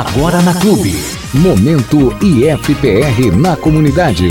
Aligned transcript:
Agora 0.00 0.40
na 0.40 0.54
Clube. 0.54 0.94
Momento 1.34 2.16
IFPR 2.24 3.36
na 3.36 3.54
comunidade. 3.54 4.28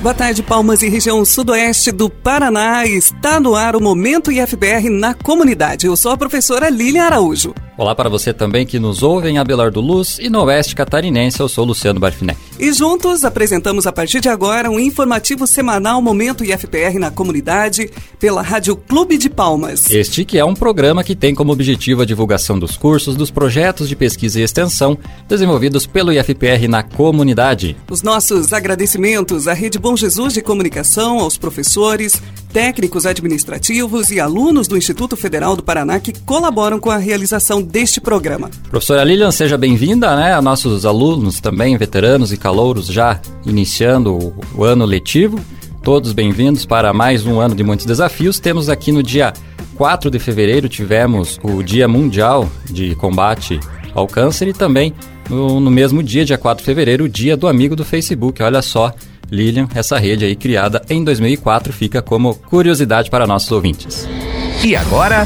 Boa 0.00 0.14
tarde, 0.14 0.40
Palmas 0.40 0.82
e 0.82 0.88
região 0.88 1.24
sudoeste 1.24 1.90
do 1.90 2.08
Paraná. 2.08 2.86
Está 2.86 3.40
no 3.40 3.56
ar 3.56 3.74
o 3.74 3.80
Momento 3.80 4.30
IFBR 4.30 4.88
na 4.88 5.14
comunidade. 5.14 5.88
Eu 5.88 5.96
sou 5.96 6.12
a 6.12 6.16
professora 6.16 6.70
Lília 6.70 7.06
Araújo. 7.06 7.52
Olá 7.74 7.94
para 7.94 8.10
você 8.10 8.34
também 8.34 8.66
que 8.66 8.78
nos 8.78 9.02
ouve 9.02 9.30
em 9.30 9.38
Abelardo 9.38 9.80
Luz 9.80 10.18
e 10.20 10.28
no 10.28 10.42
Oeste 10.44 10.76
Catarinense. 10.76 11.40
Eu 11.40 11.48
sou 11.48 11.64
Luciano 11.64 11.98
Barfiné. 11.98 12.36
E 12.60 12.70
juntos 12.70 13.24
apresentamos 13.24 13.86
a 13.86 13.92
partir 13.92 14.20
de 14.20 14.28
agora 14.28 14.70
um 14.70 14.78
informativo 14.78 15.46
semanal 15.46 16.02
Momento 16.02 16.44
IFPR 16.44 16.98
na 16.98 17.10
comunidade 17.10 17.90
pela 18.20 18.42
Rádio 18.42 18.76
Clube 18.76 19.16
de 19.16 19.30
Palmas. 19.30 19.90
Este 19.90 20.22
que 20.22 20.38
é 20.38 20.44
um 20.44 20.52
programa 20.52 21.02
que 21.02 21.16
tem 21.16 21.34
como 21.34 21.50
objetivo 21.50 22.02
a 22.02 22.04
divulgação 22.04 22.58
dos 22.58 22.76
cursos, 22.76 23.16
dos 23.16 23.30
projetos 23.30 23.88
de 23.88 23.96
pesquisa 23.96 24.38
e 24.38 24.42
extensão 24.42 24.98
desenvolvidos 25.26 25.86
pelo 25.86 26.12
IFPR 26.12 26.68
na 26.68 26.82
comunidade. 26.82 27.74
Os 27.90 28.02
nossos 28.02 28.52
agradecimentos 28.52 29.48
à 29.48 29.54
Rede 29.54 29.78
Bom 29.78 29.96
Jesus 29.96 30.34
de 30.34 30.42
Comunicação, 30.42 31.20
aos 31.20 31.38
professores, 31.38 32.20
técnicos 32.52 33.06
administrativos 33.06 34.10
e 34.10 34.20
alunos 34.20 34.68
do 34.68 34.76
Instituto 34.76 35.16
Federal 35.16 35.56
do 35.56 35.62
Paraná 35.62 35.98
que 35.98 36.12
colaboram 36.20 36.78
com 36.78 36.90
a 36.90 36.98
realização 36.98 37.62
deste 37.62 38.00
programa. 38.00 38.50
Professora 38.70 39.02
Lilian, 39.02 39.30
seja 39.30 39.56
bem-vinda, 39.56 40.14
né? 40.14 40.34
A 40.34 40.42
nossos 40.42 40.84
alunos 40.84 41.40
também, 41.40 41.76
veteranos 41.78 42.32
e 42.32 42.36
calouros, 42.36 42.86
já 42.86 43.18
iniciando 43.46 44.34
o, 44.54 44.64
ano 44.64 44.84
letivo. 44.84 45.40
Todos 45.82 46.12
bem-vindos 46.12 46.66
para 46.66 46.92
mais 46.92 47.24
um 47.24 47.40
ano 47.40 47.54
de 47.54 47.64
muitos 47.64 47.86
desafios. 47.86 48.38
Temos 48.38 48.68
aqui 48.68 48.92
no 48.92 49.02
dia 49.02 49.32
4 49.76 50.10
de 50.10 50.18
fevereiro, 50.18 50.68
tivemos 50.68 51.40
o 51.42 51.62
Dia 51.62 51.88
Mundial 51.88 52.48
de 52.66 52.94
Combate 52.94 53.58
ao 53.94 54.06
Câncer 54.06 54.48
e 54.48 54.52
também 54.52 54.94
no, 55.28 55.58
no 55.58 55.70
mesmo 55.70 56.02
dia, 56.02 56.24
dia 56.24 56.38
4 56.38 56.62
de 56.62 56.66
fevereiro, 56.66 57.04
o 57.04 57.08
Dia 57.08 57.36
do 57.36 57.48
Amigo 57.48 57.74
do 57.74 57.84
Facebook. 57.84 58.42
Olha 58.42 58.60
só, 58.60 58.94
Lilian, 59.32 59.66
essa 59.74 59.98
rede 59.98 60.26
aí 60.26 60.36
criada 60.36 60.82
em 60.90 61.02
2004 61.02 61.72
fica 61.72 62.02
como 62.02 62.34
curiosidade 62.34 63.08
para 63.08 63.26
nossos 63.26 63.50
ouvintes. 63.50 64.06
E 64.62 64.76
agora, 64.76 65.24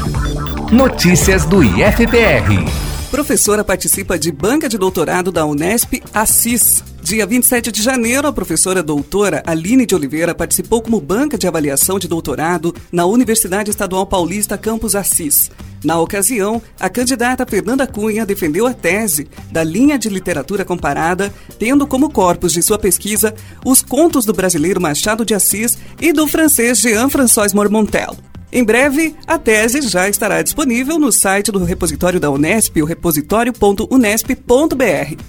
Notícias 0.71 1.45
do 1.45 1.61
IFPR. 1.61 2.86
Professora 3.09 3.63
participa 3.63 4.19
de 4.19 4.33
banca 4.33 4.67
de 4.67 4.77
doutorado 4.77 5.31
da 5.31 5.45
Unesp 5.45 6.03
Assis. 6.13 6.83
Dia 7.01 7.25
27 7.25 7.71
de 7.71 7.81
janeiro, 7.81 8.27
a 8.27 8.33
professora 8.33 8.83
doutora 8.83 9.41
Aline 9.47 9.85
de 9.85 9.95
Oliveira 9.95 10.35
participou 10.35 10.81
como 10.81 10.99
banca 10.99 11.37
de 11.37 11.47
avaliação 11.47 11.97
de 11.97 12.07
doutorado 12.07 12.75
na 12.91 13.05
Universidade 13.05 13.71
Estadual 13.71 14.05
Paulista 14.05 14.57
Campus 14.57 14.93
Assis. 14.93 15.49
Na 15.85 15.97
ocasião, 16.01 16.61
a 16.77 16.89
candidata 16.89 17.45
Fernanda 17.45 17.87
Cunha 17.87 18.25
defendeu 18.25 18.67
a 18.67 18.73
tese 18.73 19.29
da 19.49 19.63
linha 19.63 19.97
de 19.97 20.09
literatura 20.09 20.65
comparada, 20.65 21.33
tendo 21.57 21.87
como 21.87 22.11
corpus 22.11 22.51
de 22.51 22.61
sua 22.61 22.77
pesquisa 22.77 23.33
os 23.63 23.81
contos 23.81 24.25
do 24.25 24.33
brasileiro 24.33 24.81
Machado 24.81 25.23
de 25.23 25.33
Assis 25.33 25.77
e 26.01 26.11
do 26.11 26.27
francês 26.27 26.79
Jean-François 26.79 27.53
Mormontel. 27.53 28.17
Em 28.57 28.63
breve, 28.63 29.15
a 29.27 29.37
tese 29.37 29.87
já 29.87 30.09
estará 30.09 30.41
disponível 30.41 30.97
no 30.97 31.11
site 31.11 31.51
do 31.51 31.63
repositório 31.63 32.19
da 32.19 32.31
Unesp, 32.31 32.81
o 32.81 32.85
repositório.unesp.br. 32.85 35.21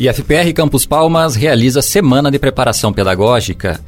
E 0.00 0.10
FPR 0.10 0.50
Campus 0.54 0.86
Palmas 0.86 1.36
realiza 1.36 1.82
Semana 1.82 2.30
de 2.30 2.38
Preparação 2.38 2.90
Pedagógica. 2.90 3.78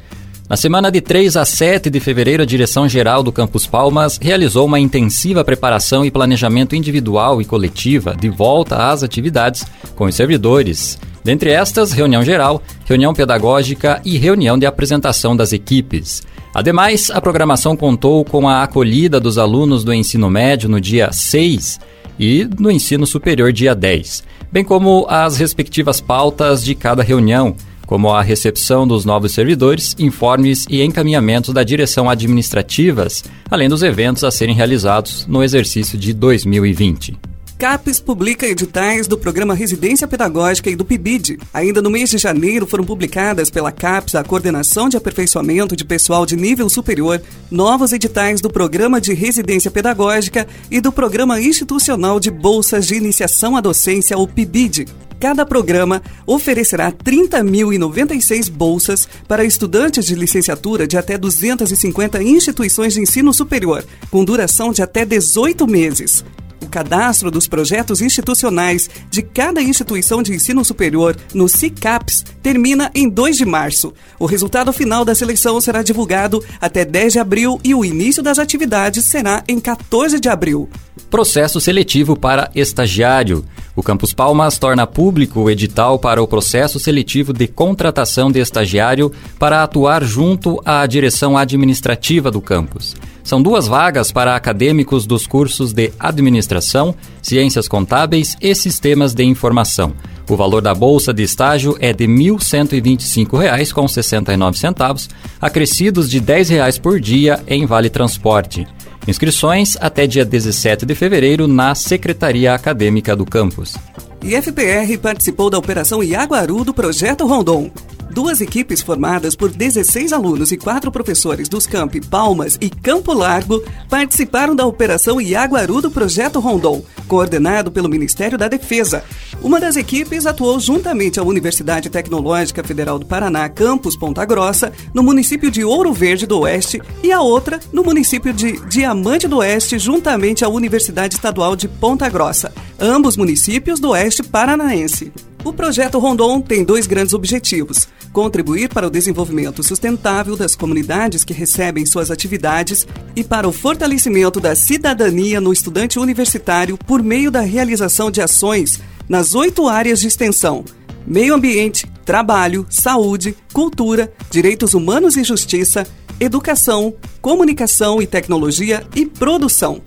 Na 0.49 0.55
semana 0.55 0.89
de 0.89 1.01
3 1.01 1.35
a 1.35 1.43
7 1.43 1.89
de 1.89 1.99
fevereiro, 1.99 2.41
a 2.41 2.45
direção-geral 2.45 3.21
do 3.21 3.33
Campus 3.33 3.67
Palmas 3.67 4.17
realizou 4.21 4.65
uma 4.65 4.79
intensiva 4.79 5.43
preparação 5.43 6.05
e 6.05 6.11
planejamento 6.11 6.73
individual 6.73 7.41
e 7.41 7.45
coletiva 7.45 8.15
de 8.15 8.29
volta 8.29 8.89
às 8.89 9.03
atividades 9.03 9.65
com 9.93 10.05
os 10.05 10.15
servidores. 10.15 10.97
Dentre 11.21 11.49
estas, 11.49 11.91
reunião 11.91 12.23
geral, 12.23 12.63
reunião 12.85 13.13
pedagógica 13.13 14.01
e 14.05 14.17
reunião 14.17 14.57
de 14.57 14.65
apresentação 14.65 15.35
das 15.35 15.51
equipes. 15.51 16.23
Ademais, 16.53 17.11
a 17.11 17.19
programação 17.19 17.75
contou 17.75 18.23
com 18.23 18.47
a 18.47 18.63
acolhida 18.63 19.19
dos 19.19 19.37
alunos 19.37 19.83
do 19.83 19.93
ensino 19.93 20.29
médio 20.29 20.69
no 20.69 20.79
dia 20.79 21.11
6 21.11 21.77
e 22.17 22.45
do 22.45 22.71
ensino 22.71 23.05
superior 23.05 23.51
dia 23.51 23.75
10, 23.75 24.23
bem 24.49 24.63
como 24.63 25.05
as 25.09 25.37
respectivas 25.37 25.99
pautas 25.99 26.63
de 26.63 26.73
cada 26.73 27.03
reunião, 27.03 27.53
como 27.87 28.11
a 28.11 28.21
recepção 28.21 28.87
dos 28.87 29.05
novos 29.05 29.31
servidores, 29.31 29.95
informes 29.97 30.67
e 30.69 30.83
encaminhamentos 30.83 31.53
da 31.53 31.63
direção 31.63 32.07
administrativas, 32.07 33.23
além 33.49 33.67
dos 33.67 33.81
eventos 33.81 34.23
a 34.23 34.29
serem 34.29 34.53
realizados 34.53 35.25
no 35.25 35.43
exercício 35.43 35.97
de 35.97 36.13
2020. 36.13 37.17
CAPES 37.57 37.99
publica 37.99 38.45
editais 38.45 39.07
do 39.07 39.17
programa 39.17 39.55
Residência 39.55 40.07
Pedagógica 40.07 40.69
e 40.69 40.75
do 40.75 40.85
PIBID. 40.85 41.39
Ainda 41.51 41.81
no 41.81 41.89
mês 41.89 42.07
de 42.07 42.19
janeiro 42.19 42.67
foram 42.67 42.83
publicadas 42.83 43.49
pela 43.49 43.71
CAPES, 43.71 44.13
a 44.13 44.23
Coordenação 44.23 44.87
de 44.87 44.95
Aperfeiçoamento 44.95 45.75
de 45.75 45.83
Pessoal 45.83 46.23
de 46.23 46.35
Nível 46.35 46.69
Superior, 46.69 47.19
novos 47.49 47.93
editais 47.93 48.41
do 48.41 48.49
Programa 48.49 49.01
de 49.01 49.15
Residência 49.15 49.71
Pedagógica 49.71 50.47
e 50.69 50.79
do 50.79 50.91
Programa 50.91 51.41
Institucional 51.41 52.19
de 52.19 52.29
Bolsas 52.29 52.85
de 52.85 52.93
Iniciação 52.93 53.55
à 53.55 53.61
Docência, 53.61 54.19
o 54.19 54.27
PIBID. 54.27 54.85
Cada 55.19 55.45
programa 55.45 56.01
oferecerá 56.25 56.91
30.096 56.91 58.51
bolsas 58.51 59.07
para 59.27 59.43
estudantes 59.43 60.05
de 60.05 60.13
licenciatura 60.13 60.87
de 60.87 60.97
até 60.97 61.17
250 61.17 62.21
instituições 62.21 62.93
de 62.93 63.01
ensino 63.01 63.33
superior, 63.33 63.83
com 64.11 64.23
duração 64.23 64.71
de 64.71 64.81
até 64.81 65.03
18 65.05 65.65
meses. 65.65 66.23
O 66.67 66.69
cadastro 66.69 67.31
dos 67.31 67.47
projetos 67.47 68.01
institucionais 68.01 68.89
de 69.09 69.21
cada 69.21 69.61
instituição 69.61 70.21
de 70.21 70.33
ensino 70.33 70.65
superior 70.65 71.15
no 71.33 71.47
CICAPS 71.47 72.25
termina 72.43 72.91
em 72.93 73.07
2 73.07 73.37
de 73.37 73.45
março. 73.45 73.93
O 74.19 74.25
resultado 74.25 74.73
final 74.73 75.05
da 75.05 75.15
seleção 75.15 75.61
será 75.61 75.81
divulgado 75.81 76.43
até 76.59 76.83
10 76.83 77.13
de 77.13 77.19
abril 77.19 77.57
e 77.63 77.73
o 77.73 77.85
início 77.85 78.21
das 78.21 78.37
atividades 78.37 79.05
será 79.05 79.45
em 79.47 79.61
14 79.61 80.19
de 80.19 80.27
abril. 80.27 80.69
Processo 81.09 81.61
seletivo 81.61 82.19
para 82.19 82.51
estagiário. 82.53 83.45
O 83.73 83.81
Campus 83.81 84.11
Palmas 84.11 84.59
torna 84.59 84.85
público 84.85 85.39
o 85.39 85.49
edital 85.49 85.97
para 85.97 86.21
o 86.21 86.27
processo 86.27 86.81
seletivo 86.81 87.31
de 87.31 87.47
contratação 87.47 88.29
de 88.29 88.41
estagiário 88.41 89.09
para 89.39 89.63
atuar 89.63 90.03
junto 90.03 90.61
à 90.65 90.85
direção 90.85 91.37
administrativa 91.37 92.29
do 92.29 92.41
campus. 92.41 92.93
São 93.27 93.39
duas 93.41 93.67
vagas 93.67 94.09
para 94.09 94.37
acadêmicos 94.37 95.05
dos 95.05 95.27
cursos 95.27 95.73
de 95.73 95.91
Administração, 95.99 96.95
Ciências 97.21 97.67
Contábeis 97.67 98.37
e 98.39 98.55
Sistemas 98.55 99.13
de 99.13 99.21
Informação. 99.21 99.91
O 100.29 100.37
valor 100.37 100.61
da 100.61 100.73
bolsa 100.73 101.13
de 101.13 101.23
estágio 101.23 101.75
é 101.81 101.91
de 101.91 102.05
R$ 102.05 102.13
1.125,69, 102.13 105.09
acrescidos 105.41 106.09
de 106.09 106.19
R$ 106.19 106.47
10 106.47 106.79
por 106.79 107.01
dia 107.01 107.43
em 107.45 107.65
Vale 107.65 107.89
Transporte. 107.89 108.65
Inscrições 109.05 109.75
até 109.81 110.07
dia 110.07 110.23
17 110.23 110.85
de 110.85 110.95
fevereiro 110.95 111.49
na 111.49 111.75
Secretaria 111.75 112.53
Acadêmica 112.53 113.13
do 113.13 113.25
campus. 113.25 113.75
IFPR 114.23 114.97
participou 115.01 115.49
da 115.49 115.57
Operação 115.57 116.01
Iaguaru 116.01 116.63
do 116.63 116.73
Projeto 116.73 117.27
Rondon. 117.27 117.69
Duas 118.17 118.41
equipes 118.41 118.81
formadas 118.81 119.35
por 119.35 119.51
16 119.51 120.11
alunos 120.11 120.51
e 120.51 120.57
quatro 120.57 120.91
professores 120.91 121.47
dos 121.47 121.67
campi 121.67 122.01
Palmas 122.01 122.57
e 122.59 122.67
Campo 122.67 123.13
Largo 123.13 123.63
participaram 123.87 124.55
da 124.55 124.65
Operação 124.65 125.21
Iaguaru 125.21 125.83
do 125.83 125.91
Projeto 125.91 126.39
Rondon, 126.39 126.83
coordenado 127.07 127.71
pelo 127.71 127.87
Ministério 127.87 128.35
da 128.35 128.47
Defesa. 128.47 129.03
Uma 129.39 129.59
das 129.59 129.75
equipes 129.75 130.25
atuou 130.25 130.59
juntamente 130.59 131.19
à 131.19 131.23
Universidade 131.23 131.91
Tecnológica 131.91 132.63
Federal 132.63 132.97
do 132.97 133.05
Paraná, 133.05 133.47
campus 133.49 133.95
Ponta 133.95 134.25
Grossa, 134.25 134.73
no 134.95 135.03
município 135.03 135.51
de 135.51 135.63
Ouro 135.63 135.93
Verde 135.93 136.25
do 136.25 136.39
Oeste, 136.39 136.81
e 137.03 137.11
a 137.11 137.21
outra 137.21 137.59
no 137.71 137.83
município 137.83 138.33
de 138.33 138.53
Diamante 138.65 139.27
do 139.27 139.37
Oeste, 139.37 139.77
juntamente 139.77 140.43
à 140.43 140.49
Universidade 140.49 141.13
Estadual 141.13 141.55
de 141.55 141.67
Ponta 141.67 142.09
Grossa, 142.09 142.51
ambos 142.79 143.15
municípios 143.15 143.79
do 143.79 143.89
Oeste 143.89 144.23
Paranaense. 144.23 145.13
O 145.47 145.53
projeto 145.53 145.97
Rondon 145.97 146.41
tem 146.41 146.61
dois 146.61 146.85
grandes 146.85 147.13
objetivos: 147.13 147.87
contribuir 148.11 148.67
para 148.67 148.85
o 148.85 148.89
desenvolvimento 148.89 149.63
sustentável 149.63 150.35
das 150.35 150.57
comunidades 150.57 151.23
que 151.23 151.31
recebem 151.31 151.85
suas 151.85 152.11
atividades 152.11 152.85
e 153.15 153.23
para 153.23 153.47
o 153.47 153.53
fortalecimento 153.53 154.41
da 154.41 154.57
cidadania 154.57 155.39
no 155.39 155.53
estudante 155.53 155.99
universitário 155.99 156.77
por 156.77 157.01
meio 157.01 157.31
da 157.31 157.39
realização 157.39 158.11
de 158.11 158.21
ações 158.21 158.81
nas 159.07 159.35
oito 159.35 159.69
áreas 159.69 160.01
de 160.01 160.09
extensão: 160.09 160.65
meio 161.07 161.33
ambiente, 161.33 161.87
trabalho, 162.03 162.65
saúde, 162.69 163.33
cultura, 163.53 164.11
direitos 164.29 164.73
humanos 164.73 165.15
e 165.15 165.23
justiça, 165.23 165.87
educação, 166.19 166.93
comunicação 167.21 168.01
e 168.01 168.05
tecnologia 168.05 168.85
e 168.93 169.05
produção. 169.05 169.81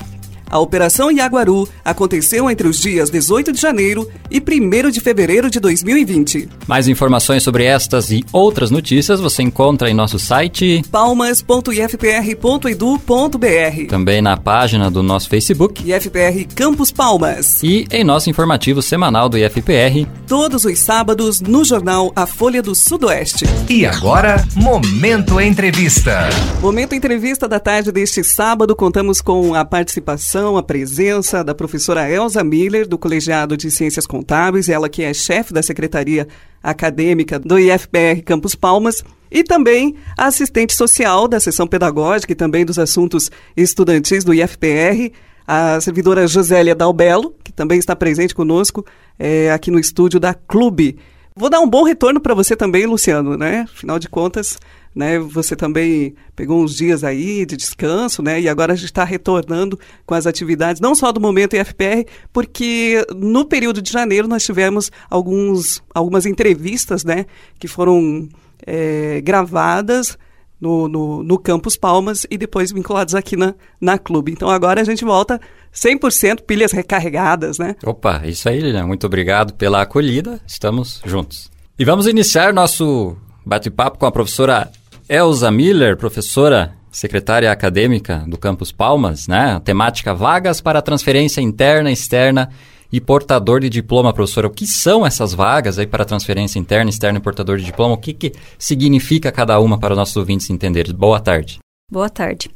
A 0.51 0.59
Operação 0.59 1.11
Iaguaru 1.13 1.69
aconteceu 1.85 2.51
entre 2.51 2.67
os 2.67 2.81
dias 2.81 3.09
18 3.09 3.53
de 3.53 3.61
janeiro 3.61 4.11
e 4.29 4.41
1 4.41 4.91
de 4.91 5.01
fevereiro 5.01 5.49
de 5.49 5.61
2020. 5.61 6.49
Mais 6.67 6.89
informações 6.89 7.45
sobre 7.45 7.63
estas 7.65 8.11
e 8.11 8.25
outras 8.33 8.69
notícias 8.69 9.21
você 9.21 9.45
encontra 9.45 9.89
em 9.89 9.95
nosso 9.95 10.19
site 10.19 10.83
palmas.ifpr.edu.br. 10.91 13.87
Também 13.89 14.21
na 14.21 14.37
página 14.37 14.91
do 14.91 15.05
nosso 15.05 15.29
Facebook 15.29 15.89
IFPR 15.89 16.45
Campus 16.53 16.91
Palmas. 16.91 17.63
E 17.63 17.87
em 17.89 18.03
nosso 18.03 18.29
informativo 18.29 18.83
semanal 18.83 19.29
do 19.29 19.39
IFPR. 19.39 20.05
Todos 20.27 20.65
os 20.65 20.81
sábados 20.81 21.41
no 21.41 21.65
jornal 21.65 22.11
A 22.17 22.27
Folha 22.27 22.61
do 22.61 22.75
Sudoeste. 22.75 23.45
E 23.69 23.87
agora, 23.87 24.45
Momento 24.57 25.41
Entrevista. 25.41 26.29
Momento 26.61 26.93
Entrevista 26.93 27.47
da 27.47 27.61
tarde 27.61 27.93
deste 27.93 28.25
sábado, 28.25 28.75
contamos 28.75 29.21
com 29.21 29.55
a 29.55 29.65
participação 29.65 30.40
participação, 30.41 30.57
a 30.57 30.63
presença 30.63 31.45
da 31.45 31.55
professora 31.55 32.11
Elza 32.11 32.43
Miller, 32.43 32.89
do 32.89 32.97
Colegiado 32.97 33.57
de 33.57 33.71
Ciências 33.71 34.07
Contábeis, 34.07 34.69
ela 34.69 34.89
que 34.89 35.03
é 35.03 35.13
chefe 35.13 35.53
da 35.53 35.63
Secretaria 35.63 36.27
Acadêmica 36.63 37.39
do 37.39 37.59
IFPR 37.59 38.23
Campus 38.25 38.55
Palmas, 38.55 39.05
e 39.31 39.45
também 39.45 39.95
a 40.17 40.27
assistente 40.27 40.75
social 40.75 41.29
da 41.29 41.39
seção 41.39 41.67
pedagógica 41.67 42.33
e 42.33 42.37
também 42.37 42.65
dos 42.65 42.79
assuntos 42.79 43.31
estudantis 43.57 44.25
do 44.25 44.35
IFPR, 44.35 45.13
a 45.47 45.81
servidora 45.81 46.27
Josélia 46.27 46.75
Dalbelo, 46.75 47.35
que 47.45 47.53
também 47.53 47.79
está 47.79 47.95
presente 47.95 48.35
conosco 48.35 48.85
é, 49.19 49.51
aqui 49.53 49.71
no 49.71 49.79
estúdio 49.79 50.19
da 50.19 50.33
Clube. 50.33 50.99
Vou 51.37 51.51
dar 51.51 51.61
um 51.61 51.69
bom 51.69 51.85
retorno 51.85 52.21
para 52.21 52.35
você 52.35 52.57
também, 52.57 52.87
Luciano, 52.87 53.37
né? 53.37 53.67
Afinal 53.73 53.99
de 53.99 54.09
contas, 54.09 54.59
né? 54.95 55.19
Você 55.19 55.55
também 55.55 56.15
pegou 56.35 56.63
uns 56.63 56.75
dias 56.75 57.05
aí 57.05 57.47
de 57.47 57.57
descanso, 57.57 58.23
né? 58.23 58.41
E 58.41 58.49
agora 58.49 58.73
a 58.73 58.77
gente 58.77 58.87
está 58.87 59.05
retornando 59.05 59.79
com 60.05 60.15
as 60.15 60.27
atividades, 60.27 60.81
não 60.81 60.95
só 60.95 61.13
do 61.13 61.21
momento 61.21 61.57
IFPR, 61.57 62.07
porque 62.33 63.05
no 63.15 63.45
período 63.45 63.81
de 63.81 63.93
janeiro 63.93 64.27
nós 64.27 64.45
tivemos 64.45 64.91
alguns, 65.09 65.83
algumas 65.95 66.27
entrevistas, 66.27 67.05
né? 67.05 67.27
Que 67.59 67.69
foram 67.69 68.29
é, 68.67 69.21
gravadas 69.21 70.19
no, 70.61 70.89
no, 70.89 71.23
no 71.23 71.39
Campus 71.39 71.77
Palmas 71.77 72.27
e 72.31 72.37
depois 72.37 72.71
vinculados 72.71 73.15
aqui 73.15 73.37
na, 73.37 73.55
na 73.81 73.99
Clube. 73.99 74.33
Então 74.33 74.51
agora 74.51 74.81
a 74.81 74.85
gente 74.85 75.05
volta 75.05 75.41
100% 75.75 76.43
pilhas 76.43 76.73
recarregadas, 76.73 77.59
né? 77.59 77.77
Opa, 77.85 78.23
isso 78.25 78.49
aí, 78.49 78.61
Lilian. 78.61 78.87
Muito 78.87 79.07
obrigado 79.07 79.55
pela 79.55 79.83
acolhida. 79.83 80.41
Estamos 80.47 81.01
juntos. 81.05 81.51
E 81.79 81.85
vamos 81.85 82.07
iniciar 82.07 82.53
nosso 82.53 83.17
bate-papo 83.47 83.99
com 83.99 84.05
a 84.05 84.13
professora 84.13 84.71
Elza 85.13 85.51
Miller, 85.51 85.97
professora 85.97 86.73
secretária 86.89 87.51
acadêmica 87.51 88.25
do 88.29 88.39
Campus 88.39 88.71
Palmas, 88.71 89.27
né? 89.27 89.61
Temática 89.65 90.15
vagas 90.15 90.61
para 90.61 90.81
transferência 90.81 91.41
interna, 91.41 91.91
externa 91.91 92.49
e 92.93 93.01
portador 93.01 93.59
de 93.59 93.69
diploma, 93.69 94.13
professora. 94.13 94.47
O 94.47 94.51
que 94.51 94.69
são 94.69 95.05
essas 95.05 95.35
vagas 95.35 95.81
aí 95.81 95.87
para 95.89 96.05
transferência 96.05 96.61
interna, 96.61 96.91
externa 96.91 97.19
e 97.19 97.21
portador 97.21 97.59
de 97.59 97.65
diploma? 97.65 97.95
O 97.95 97.99
que, 97.99 98.13
que 98.13 98.33
significa 98.57 99.33
cada 99.33 99.59
uma 99.59 99.81
para 99.81 99.95
os 99.95 99.99
nossos 99.99 100.17
ouvintes 100.17 100.49
entenderem? 100.49 100.95
Boa 100.95 101.19
tarde. 101.19 101.59
Boa 101.91 102.09
tarde. 102.09 102.49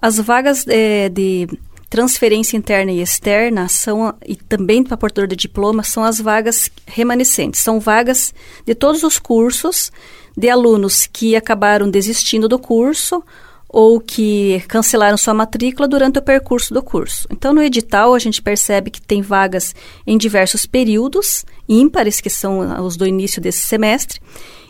As 0.00 0.16
vagas 0.20 0.64
é, 0.68 1.08
de 1.08 1.48
transferência 1.90 2.56
interna 2.56 2.92
e 2.92 3.00
externa 3.00 3.68
são 3.68 4.14
e 4.24 4.36
também 4.36 4.84
para 4.84 4.96
portador 4.96 5.26
de 5.26 5.34
diploma 5.34 5.82
são 5.82 6.04
as 6.04 6.20
vagas 6.20 6.70
remanescentes. 6.86 7.60
São 7.60 7.80
vagas 7.80 8.32
de 8.64 8.76
todos 8.76 9.02
os 9.02 9.18
cursos 9.18 9.90
de 10.36 10.48
alunos 10.48 11.06
que 11.06 11.34
acabaram 11.34 11.88
desistindo 11.88 12.48
do 12.48 12.58
curso 12.58 13.22
ou 13.68 14.00
que 14.00 14.62
cancelaram 14.68 15.16
sua 15.16 15.34
matrícula 15.34 15.88
durante 15.88 16.18
o 16.18 16.22
percurso 16.22 16.72
do 16.72 16.82
curso. 16.82 17.26
Então, 17.30 17.52
no 17.52 17.62
edital, 17.62 18.14
a 18.14 18.18
gente 18.18 18.40
percebe 18.40 18.90
que 18.90 19.02
tem 19.02 19.22
vagas 19.22 19.74
em 20.06 20.16
diversos 20.16 20.66
períodos 20.66 21.44
ímpares, 21.68 22.20
que 22.20 22.30
são 22.30 22.84
os 22.84 22.96
do 22.96 23.06
início 23.06 23.40
desse 23.40 23.66
semestre, 23.66 24.20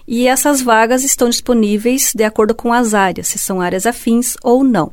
e 0.08 0.26
essas 0.26 0.62
vagas 0.62 1.04
estão 1.04 1.28
disponíveis 1.28 2.12
de 2.14 2.24
acordo 2.24 2.54
com 2.54 2.72
as 2.72 2.94
áreas, 2.94 3.28
se 3.28 3.38
são 3.38 3.60
áreas 3.60 3.86
afins 3.86 4.36
ou 4.42 4.64
não. 4.64 4.92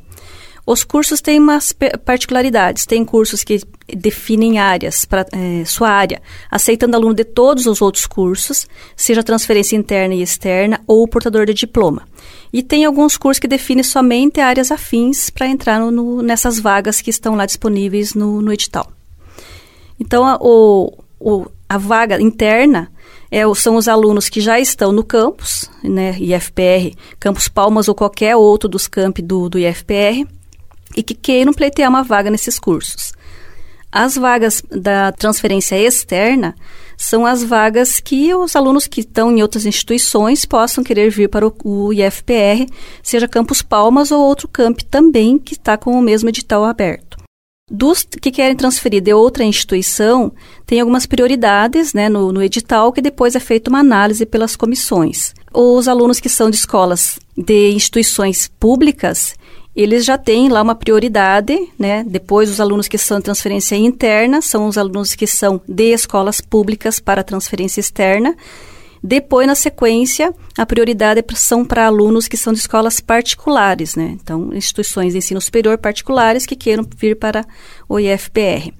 Os 0.66 0.84
cursos 0.84 1.20
têm 1.20 1.40
umas 1.40 1.74
particularidades. 2.06 2.86
Tem 2.86 3.04
cursos 3.04 3.44
que 3.44 3.62
definem 3.96 4.60
áreas 4.60 5.06
para 5.06 5.26
é, 5.32 5.66
sua 5.66 5.90
área, 5.90 6.22
aceitando 6.50 6.96
aluno 6.96 7.14
de 7.14 7.24
todos 7.24 7.66
os 7.66 7.82
outros 7.82 8.06
cursos, 8.06 8.68
seja 8.96 9.24
transferência 9.24 9.76
interna 9.76 10.14
e 10.14 10.22
externa 10.22 10.82
ou 10.88 11.08
portador 11.08 11.46
de 11.46 11.54
diploma. 11.54 12.04
E 12.52 12.62
tem 12.62 12.86
alguns 12.86 13.18
cursos 13.18 13.40
que 13.40 13.48
definem 13.48 13.84
somente 13.84 14.40
áreas 14.40 14.72
afins 14.72 15.30
para 15.30 15.48
entrar 15.48 15.80
no, 15.80 15.92
no, 15.92 16.22
nessas 16.22 16.60
vagas 16.60 17.02
que 17.02 17.10
estão 17.10 17.36
lá 17.36 17.46
disponíveis 17.46 18.14
no, 18.14 18.42
no 18.42 18.54
edital. 18.54 18.92
Então, 20.00 20.26
a, 20.26 20.38
o, 20.40 20.94
o, 21.20 21.48
a 21.68 21.78
vaga 21.78 22.22
interna 22.22 22.92
é, 23.32 23.42
são 23.56 23.76
os 23.76 23.88
alunos 23.88 24.30
que 24.30 24.40
já 24.40 24.60
estão 24.60 24.92
no 24.92 25.04
campus, 25.04 25.70
né, 25.84 26.16
IFPR, 26.20 26.96
Campus 27.20 27.48
Palmas 27.48 27.88
ou 27.88 27.96
qualquer 27.96 28.36
outro 28.36 28.70
dos 28.70 28.88
campi 28.88 29.22
do, 29.22 29.50
do 29.50 29.58
IFPR, 29.58 30.28
e 30.96 31.02
que 31.02 31.16
queiram 31.16 31.54
pleitear 31.54 31.90
uma 31.90 32.04
vaga 32.04 32.30
nesses 32.30 32.60
cursos. 32.60 33.13
As 33.94 34.16
vagas 34.16 34.64
da 34.72 35.12
transferência 35.12 35.76
externa 35.76 36.56
são 36.98 37.28
as 37.28 37.44
vagas 37.44 38.00
que 38.00 38.34
os 38.34 38.56
alunos 38.56 38.88
que 38.88 39.02
estão 39.02 39.32
em 39.32 39.44
outras 39.44 39.68
instituições 39.68 40.46
possam 40.46 40.84
querer 40.84 41.12
vir 41.12 41.30
para 41.30 41.48
o, 41.48 41.94
IFPR, 41.94 42.66
seja 43.04 43.28
Campus 43.28 43.62
Palmas 43.62 44.12
ou 44.12 44.20
outro 44.20 44.48
camp 44.48 44.80
também 44.90 45.38
que 45.38 45.54
está 45.54 45.78
com 45.78 45.92
o 45.92 46.02
mesmo 46.02 46.28
edital 46.28 46.66
aberto. 46.66 47.18
Dos 47.70 48.02
que 48.04 48.32
querem 48.32 48.56
transferir 48.56 49.00
de 49.00 49.14
outra 49.14 49.44
instituição, 49.44 50.34
tem 50.66 50.80
algumas 50.80 51.06
prioridades 51.06 51.94
né, 51.94 52.10
no, 52.10 52.32
no 52.32 52.42
edital 52.42 52.92
que 52.92 53.02
depois 53.02 53.36
é 53.36 53.40
feita 53.40 53.70
uma 53.70 53.80
análise 53.80 54.26
pelas 54.26 54.56
comissões. 54.56 55.36
Os 55.54 55.88
alunos 55.88 56.20
que 56.20 56.30
são 56.30 56.50
de 56.50 56.56
escolas 56.56 57.20
de 57.38 57.72
instituições 57.72 58.50
públicas, 58.60 59.36
eles 59.76 60.06
já 60.06 60.18
têm 60.18 60.50
lá 60.50 60.62
uma 60.62 60.76
prioridade, 60.76 61.58
né? 61.80 62.04
Depois, 62.08 62.50
os 62.50 62.60
alunos 62.60 62.88
que 62.88 62.98
são 62.98 63.20
transferência 63.20 63.76
interna 63.76 64.42
são 64.42 64.68
os 64.68 64.78
alunos 64.78 65.16
que 65.16 65.26
são 65.26 65.60
de 65.68 65.94
escolas 65.94 66.40
públicas 66.40 67.00
para 67.00 67.24
transferência 67.24 67.80
externa. 67.80 68.36
Depois, 69.02 69.48
na 69.48 69.56
sequência, 69.56 70.34
a 70.58 70.66
prioridade 70.66 71.22
são 71.36 71.66
para 71.66 71.88
alunos 71.88 72.28
que 72.28 72.38
são 72.38 72.54
de 72.54 72.60
escolas 72.60 73.02
particulares, 73.02 73.96
né? 73.96 74.16
Então, 74.22 74.54
instituições 74.54 75.12
de 75.12 75.18
ensino 75.18 75.42
superior 75.42 75.78
particulares 75.78 76.46
que 76.46 76.56
queiram 76.56 76.88
vir 76.96 77.18
para 77.18 77.46
o 77.90 78.00
IFPR. 78.00 78.72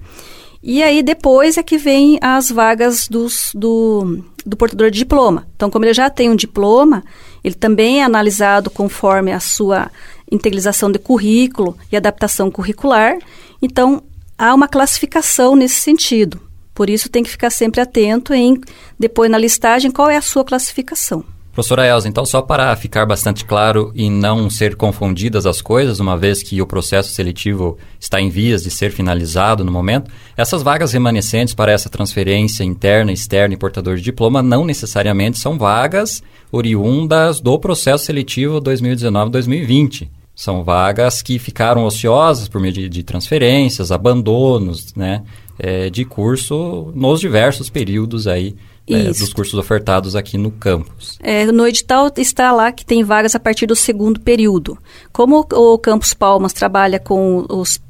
E 0.62 0.82
aí, 0.82 1.02
depois 1.02 1.58
é 1.58 1.62
que 1.62 1.76
vem 1.76 2.18
as 2.22 2.50
vagas 2.50 3.06
dos, 3.06 3.50
do, 3.54 4.24
do 4.46 4.56
portador 4.56 4.90
de 4.90 4.98
diploma. 4.98 5.46
Então, 5.56 5.68
como 5.68 5.84
ele 5.84 5.92
já 5.92 6.08
tem 6.08 6.30
um 6.30 6.36
diploma, 6.36 7.04
ele 7.42 7.54
também 7.54 8.00
é 8.00 8.04
analisado 8.04 8.70
conforme 8.70 9.30
a 9.30 9.40
sua 9.40 9.90
integralização 10.34 10.90
de 10.90 10.98
currículo 10.98 11.76
e 11.90 11.96
adaptação 11.96 12.50
curricular. 12.50 13.18
Então, 13.62 14.02
há 14.36 14.54
uma 14.54 14.68
classificação 14.68 15.56
nesse 15.56 15.80
sentido. 15.80 16.40
Por 16.74 16.90
isso, 16.90 17.08
tem 17.08 17.22
que 17.22 17.30
ficar 17.30 17.50
sempre 17.50 17.80
atento 17.80 18.34
em, 18.34 18.60
depois 18.98 19.30
na 19.30 19.38
listagem, 19.38 19.90
qual 19.90 20.10
é 20.10 20.16
a 20.16 20.22
sua 20.22 20.44
classificação. 20.44 21.24
Professora 21.54 21.86
Elza, 21.86 22.08
então 22.08 22.26
só 22.26 22.42
para 22.42 22.74
ficar 22.74 23.06
bastante 23.06 23.44
claro 23.44 23.92
e 23.94 24.10
não 24.10 24.50
ser 24.50 24.74
confundidas 24.74 25.46
as 25.46 25.62
coisas, 25.62 26.00
uma 26.00 26.18
vez 26.18 26.42
que 26.42 26.60
o 26.60 26.66
processo 26.66 27.14
seletivo 27.14 27.78
está 28.00 28.20
em 28.20 28.28
vias 28.28 28.64
de 28.64 28.72
ser 28.72 28.90
finalizado 28.90 29.64
no 29.64 29.70
momento, 29.70 30.10
essas 30.36 30.64
vagas 30.64 30.92
remanescentes 30.92 31.54
para 31.54 31.70
essa 31.70 31.88
transferência 31.88 32.64
interna, 32.64 33.12
externa 33.12 33.54
e 33.54 33.56
portador 33.56 33.94
de 33.94 34.02
diploma 34.02 34.42
não 34.42 34.64
necessariamente 34.64 35.38
são 35.38 35.56
vagas 35.56 36.24
oriundas 36.50 37.38
do 37.38 37.56
processo 37.56 38.06
seletivo 38.06 38.60
2019-2020. 38.60 40.08
São 40.34 40.64
vagas 40.64 41.22
que 41.22 41.38
ficaram 41.38 41.84
ociosas 41.84 42.48
por 42.48 42.60
meio 42.60 42.72
de, 42.74 42.88
de 42.88 43.02
transferências, 43.02 43.92
abandonos, 43.92 44.94
né, 44.94 45.22
é, 45.58 45.88
de 45.90 46.04
curso 46.04 46.92
nos 46.94 47.20
diversos 47.20 47.70
períodos 47.70 48.26
aí 48.26 48.56
é, 48.88 49.04
dos 49.04 49.32
cursos 49.32 49.54
ofertados 49.54 50.14
aqui 50.14 50.36
no 50.36 50.50
campus. 50.50 51.18
É, 51.22 51.46
no 51.46 51.66
edital 51.66 52.10
está 52.16 52.52
lá 52.52 52.70
que 52.70 52.84
tem 52.84 53.02
vagas 53.02 53.34
a 53.34 53.40
partir 53.40 53.66
do 53.66 53.76
segundo 53.76 54.20
período. 54.20 54.76
Como 55.12 55.46
o, 55.52 55.74
o 55.74 55.78
Campus 55.78 56.12
Palmas 56.12 56.52
trabalha 56.52 56.98
com 56.98 57.46
os 57.48 57.80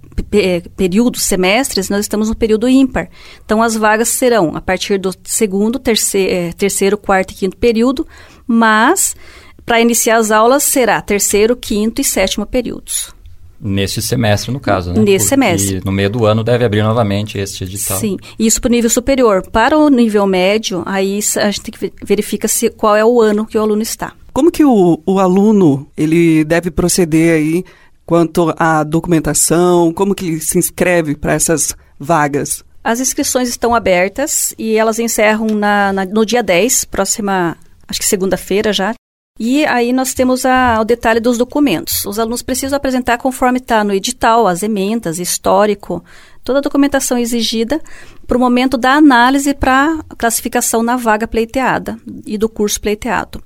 períodos, 0.77 1.23
semestres, 1.23 1.89
nós 1.89 2.01
estamos 2.01 2.29
no 2.29 2.37
período 2.37 2.69
ímpar. 2.69 3.09
Então, 3.45 3.61
as 3.61 3.77
vagas 3.77 4.09
serão 4.11 4.55
a 4.55 4.61
partir 4.61 4.99
do 4.99 5.13
segundo, 5.25 5.79
terceiro, 5.79 6.33
é, 6.33 6.53
terceiro 6.53 6.97
quarto 6.97 7.33
e 7.33 7.35
quinto 7.35 7.57
período, 7.57 8.07
mas 8.47 9.17
para 9.65 9.81
iniciar 9.81 10.17
as 10.17 10.31
aulas 10.31 10.63
será 10.63 11.01
terceiro, 11.01 11.57
quinto 11.57 12.01
e 12.01 12.05
sétimo 12.05 12.45
períodos. 12.45 13.13
Neste 13.61 14.03
semestre, 14.03 14.53
no 14.53 14.61
caso, 14.61 14.93
né? 14.93 15.01
Nesse 15.01 15.25
Porque 15.25 15.29
semestre. 15.29 15.81
no 15.85 15.93
meio 15.93 16.11
do 16.11 16.27
ano 16.27 16.45
deve 16.45 16.65
abrir 16.65 16.83
novamente 16.83 17.39
este 17.39 17.65
edital. 17.65 17.99
Sim, 17.99 18.19
isso 18.39 18.61
para 18.61 18.69
o 18.69 18.73
nível 18.73 18.91
superior. 18.91 19.43
Para 19.51 19.79
o 19.79 19.89
nível 19.89 20.27
médio, 20.27 20.83
aí 20.85 21.19
a 21.37 21.51
gente 21.51 21.71
verifica 22.05 22.47
se, 22.47 22.69
qual 22.69 22.95
é 22.95 23.05
o 23.05 23.23
ano 23.23 23.47
que 23.47 23.57
o 23.57 23.63
aluno 23.63 23.81
está. 23.81 24.13
Como 24.35 24.51
que 24.51 24.65
o, 24.65 25.01
o 25.07 25.19
aluno 25.19 25.89
ele 25.97 26.45
deve 26.45 26.71
proceder 26.71 27.37
aí 27.37 27.65
quanto 28.05 28.53
à 28.59 28.83
documentação? 28.83 29.95
Como 29.95 30.15
que 30.15 30.41
se 30.41 30.59
inscreve 30.59 31.15
para 31.17 31.33
essas 31.33 31.75
vagas? 31.99 32.63
As 32.83 33.01
inscrições 33.01 33.49
estão 33.49 33.75
abertas 33.75 34.55
e 34.59 34.77
elas 34.77 34.99
encerram 34.99 35.47
na, 35.47 35.91
na, 35.91 36.05
no 36.05 36.27
dia 36.27 36.43
10, 36.43 36.85
próxima, 36.85 37.57
acho 37.89 38.01
que 38.01 38.05
segunda-feira 38.05 38.75
já. 38.75 38.93
E 39.37 39.67
aí 39.67 39.93
nós 39.93 40.15
temos 40.15 40.47
a, 40.47 40.81
o 40.81 40.85
detalhe 40.85 41.19
dos 41.19 41.37
documentos. 41.37 42.05
Os 42.05 42.21
alunos 42.21 42.41
precisam 42.41 42.77
apresentar 42.77 43.19
conforme 43.19 43.59
está 43.59 43.83
no 43.83 43.93
edital, 43.93 44.47
as 44.47 44.63
emendas, 44.63 45.19
histórico, 45.19 46.05
toda 46.45 46.61
a 46.61 46.63
documentação 46.63 47.19
exigida 47.19 47.83
para 48.29 48.37
o 48.37 48.41
momento 48.41 48.79
da 48.79 48.93
análise 48.93 49.53
para 49.53 49.99
classificação 50.17 50.85
na 50.85 50.97
vaga 50.97 51.27
pleiteada 51.27 51.99
e 52.25 52.39
do 52.39 52.49
curso 52.49 52.81
pleiteado. 52.81 53.43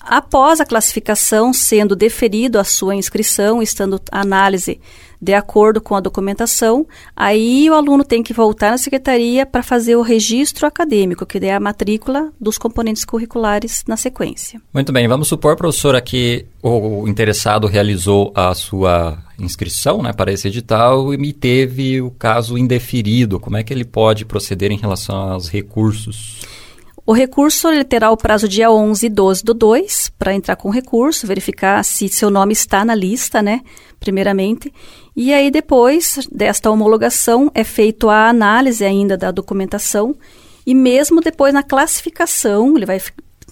Após 0.00 0.58
a 0.58 0.64
classificação, 0.64 1.52
sendo 1.52 1.94
deferido 1.94 2.58
a 2.58 2.64
sua 2.64 2.94
inscrição, 2.94 3.60
estando 3.60 4.00
a 4.10 4.22
análise 4.22 4.80
de 5.20 5.34
acordo 5.34 5.80
com 5.80 5.94
a 5.94 6.00
documentação, 6.00 6.86
aí 7.14 7.68
o 7.68 7.74
aluno 7.74 8.02
tem 8.02 8.22
que 8.22 8.32
voltar 8.32 8.70
na 8.70 8.78
secretaria 8.78 9.44
para 9.44 9.62
fazer 9.62 9.96
o 9.96 10.02
registro 10.02 10.66
acadêmico, 10.66 11.26
que 11.26 11.38
é 11.38 11.54
a 11.54 11.60
matrícula 11.60 12.32
dos 12.40 12.56
componentes 12.56 13.04
curriculares 13.04 13.84
na 13.86 13.96
sequência. 13.96 14.60
Muito 14.72 14.92
bem, 14.92 15.06
vamos 15.06 15.28
supor, 15.28 15.56
professora, 15.56 16.00
que 16.00 16.46
o 16.62 17.06
interessado 17.08 17.66
realizou 17.66 18.32
a 18.34 18.54
sua 18.54 19.18
inscrição 19.38 20.02
né, 20.02 20.12
para 20.12 20.32
esse 20.32 20.48
edital 20.48 21.12
e 21.12 21.32
teve 21.32 22.00
o 22.00 22.10
caso 22.10 22.56
indeferido. 22.58 23.40
Como 23.40 23.56
é 23.56 23.62
que 23.62 23.72
ele 23.72 23.84
pode 23.84 24.24
proceder 24.24 24.70
em 24.70 24.76
relação 24.76 25.16
aos 25.16 25.48
recursos? 25.48 26.40
O 27.10 27.12
recurso 27.12 27.66
ele 27.66 27.82
terá 27.82 28.08
o 28.12 28.16
prazo 28.16 28.48
dia 28.48 28.70
11 28.70 29.04
e 29.04 29.08
12 29.08 29.42
do 29.42 29.52
2 29.52 30.12
para 30.16 30.32
entrar 30.32 30.54
com 30.54 30.68
o 30.68 30.70
recurso, 30.70 31.26
verificar 31.26 31.84
se 31.84 32.08
seu 32.08 32.30
nome 32.30 32.52
está 32.52 32.84
na 32.84 32.94
lista, 32.94 33.42
né? 33.42 33.62
Primeiramente. 33.98 34.72
E 35.16 35.34
aí, 35.34 35.50
depois 35.50 36.20
desta 36.30 36.70
homologação, 36.70 37.50
é 37.52 37.64
feita 37.64 38.08
a 38.08 38.28
análise 38.28 38.84
ainda 38.84 39.16
da 39.16 39.32
documentação. 39.32 40.14
E 40.64 40.72
mesmo 40.72 41.20
depois 41.20 41.52
na 41.52 41.64
classificação, 41.64 42.76
ele 42.76 42.86
vai 42.86 43.02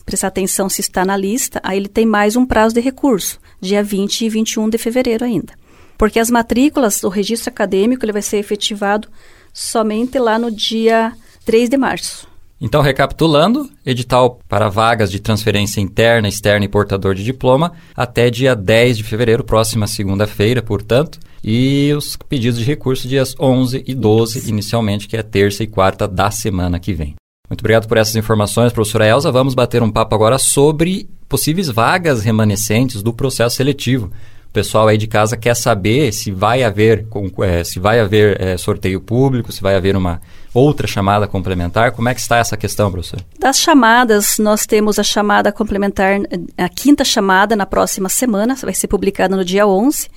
prestar 0.06 0.28
atenção 0.28 0.68
se 0.68 0.80
está 0.80 1.04
na 1.04 1.16
lista, 1.16 1.60
aí 1.64 1.78
ele 1.78 1.88
tem 1.88 2.06
mais 2.06 2.36
um 2.36 2.46
prazo 2.46 2.76
de 2.76 2.80
recurso, 2.80 3.40
dia 3.60 3.82
20 3.82 4.20
e 4.20 4.28
21 4.28 4.70
de 4.70 4.78
fevereiro 4.78 5.24
ainda. 5.24 5.52
Porque 5.98 6.20
as 6.20 6.30
matrículas, 6.30 7.02
o 7.02 7.08
registro 7.08 7.50
acadêmico, 7.50 8.04
ele 8.04 8.12
vai 8.12 8.22
ser 8.22 8.36
efetivado 8.36 9.08
somente 9.52 10.16
lá 10.16 10.38
no 10.38 10.48
dia 10.48 11.12
3 11.44 11.68
de 11.68 11.76
março. 11.76 12.37
Então, 12.60 12.82
recapitulando, 12.82 13.70
edital 13.86 14.40
para 14.48 14.68
vagas 14.68 15.12
de 15.12 15.20
transferência 15.20 15.80
interna, 15.80 16.26
externa 16.26 16.64
e 16.64 16.68
portador 16.68 17.14
de 17.14 17.22
diploma 17.22 17.72
até 17.94 18.30
dia 18.30 18.56
10 18.56 18.96
de 18.96 19.04
fevereiro, 19.04 19.44
próxima 19.44 19.86
segunda-feira, 19.86 20.60
portanto, 20.60 21.20
e 21.42 21.92
os 21.96 22.16
pedidos 22.16 22.58
de 22.58 22.64
recurso 22.64 23.06
dias 23.06 23.34
11 23.38 23.84
e 23.86 23.94
12, 23.94 24.50
inicialmente, 24.50 25.06
que 25.06 25.16
é 25.16 25.22
terça 25.22 25.62
e 25.62 25.68
quarta 25.68 26.08
da 26.08 26.32
semana 26.32 26.80
que 26.80 26.92
vem. 26.92 27.14
Muito 27.48 27.60
obrigado 27.60 27.86
por 27.86 27.96
essas 27.96 28.16
informações, 28.16 28.72
professora 28.72 29.06
Elza. 29.06 29.30
Vamos 29.30 29.54
bater 29.54 29.82
um 29.82 29.90
papo 29.90 30.14
agora 30.14 30.38
sobre 30.38 31.08
possíveis 31.28 31.68
vagas 31.68 32.22
remanescentes 32.22 33.02
do 33.02 33.12
processo 33.12 33.56
seletivo. 33.56 34.10
O 34.48 34.52
pessoal 34.52 34.88
aí 34.88 34.96
de 34.96 35.06
casa 35.06 35.36
quer 35.36 35.54
saber 35.54 36.12
se 36.12 36.30
vai 36.30 36.62
haver, 36.64 37.06
é, 37.42 37.62
se 37.62 37.78
vai 37.78 38.00
haver 38.00 38.40
é, 38.40 38.56
sorteio 38.56 39.00
público, 39.00 39.52
se 39.52 39.60
vai 39.60 39.76
haver 39.76 39.94
uma 39.94 40.20
outra 40.54 40.86
chamada 40.86 41.28
complementar? 41.28 41.92
Como 41.92 42.08
é 42.08 42.14
que 42.14 42.20
está 42.20 42.38
essa 42.38 42.56
questão, 42.56 42.90
professor? 42.90 43.20
Das 43.38 43.58
chamadas, 43.58 44.38
nós 44.38 44.66
temos 44.66 44.98
a 44.98 45.02
chamada 45.02 45.52
complementar, 45.52 46.18
a 46.56 46.68
quinta 46.68 47.04
chamada 47.04 47.54
na 47.54 47.66
próxima 47.66 48.08
semana, 48.08 48.54
vai 48.54 48.74
ser 48.74 48.88
publicada 48.88 49.36
no 49.36 49.44
dia 49.44 49.66
11. 49.66 50.08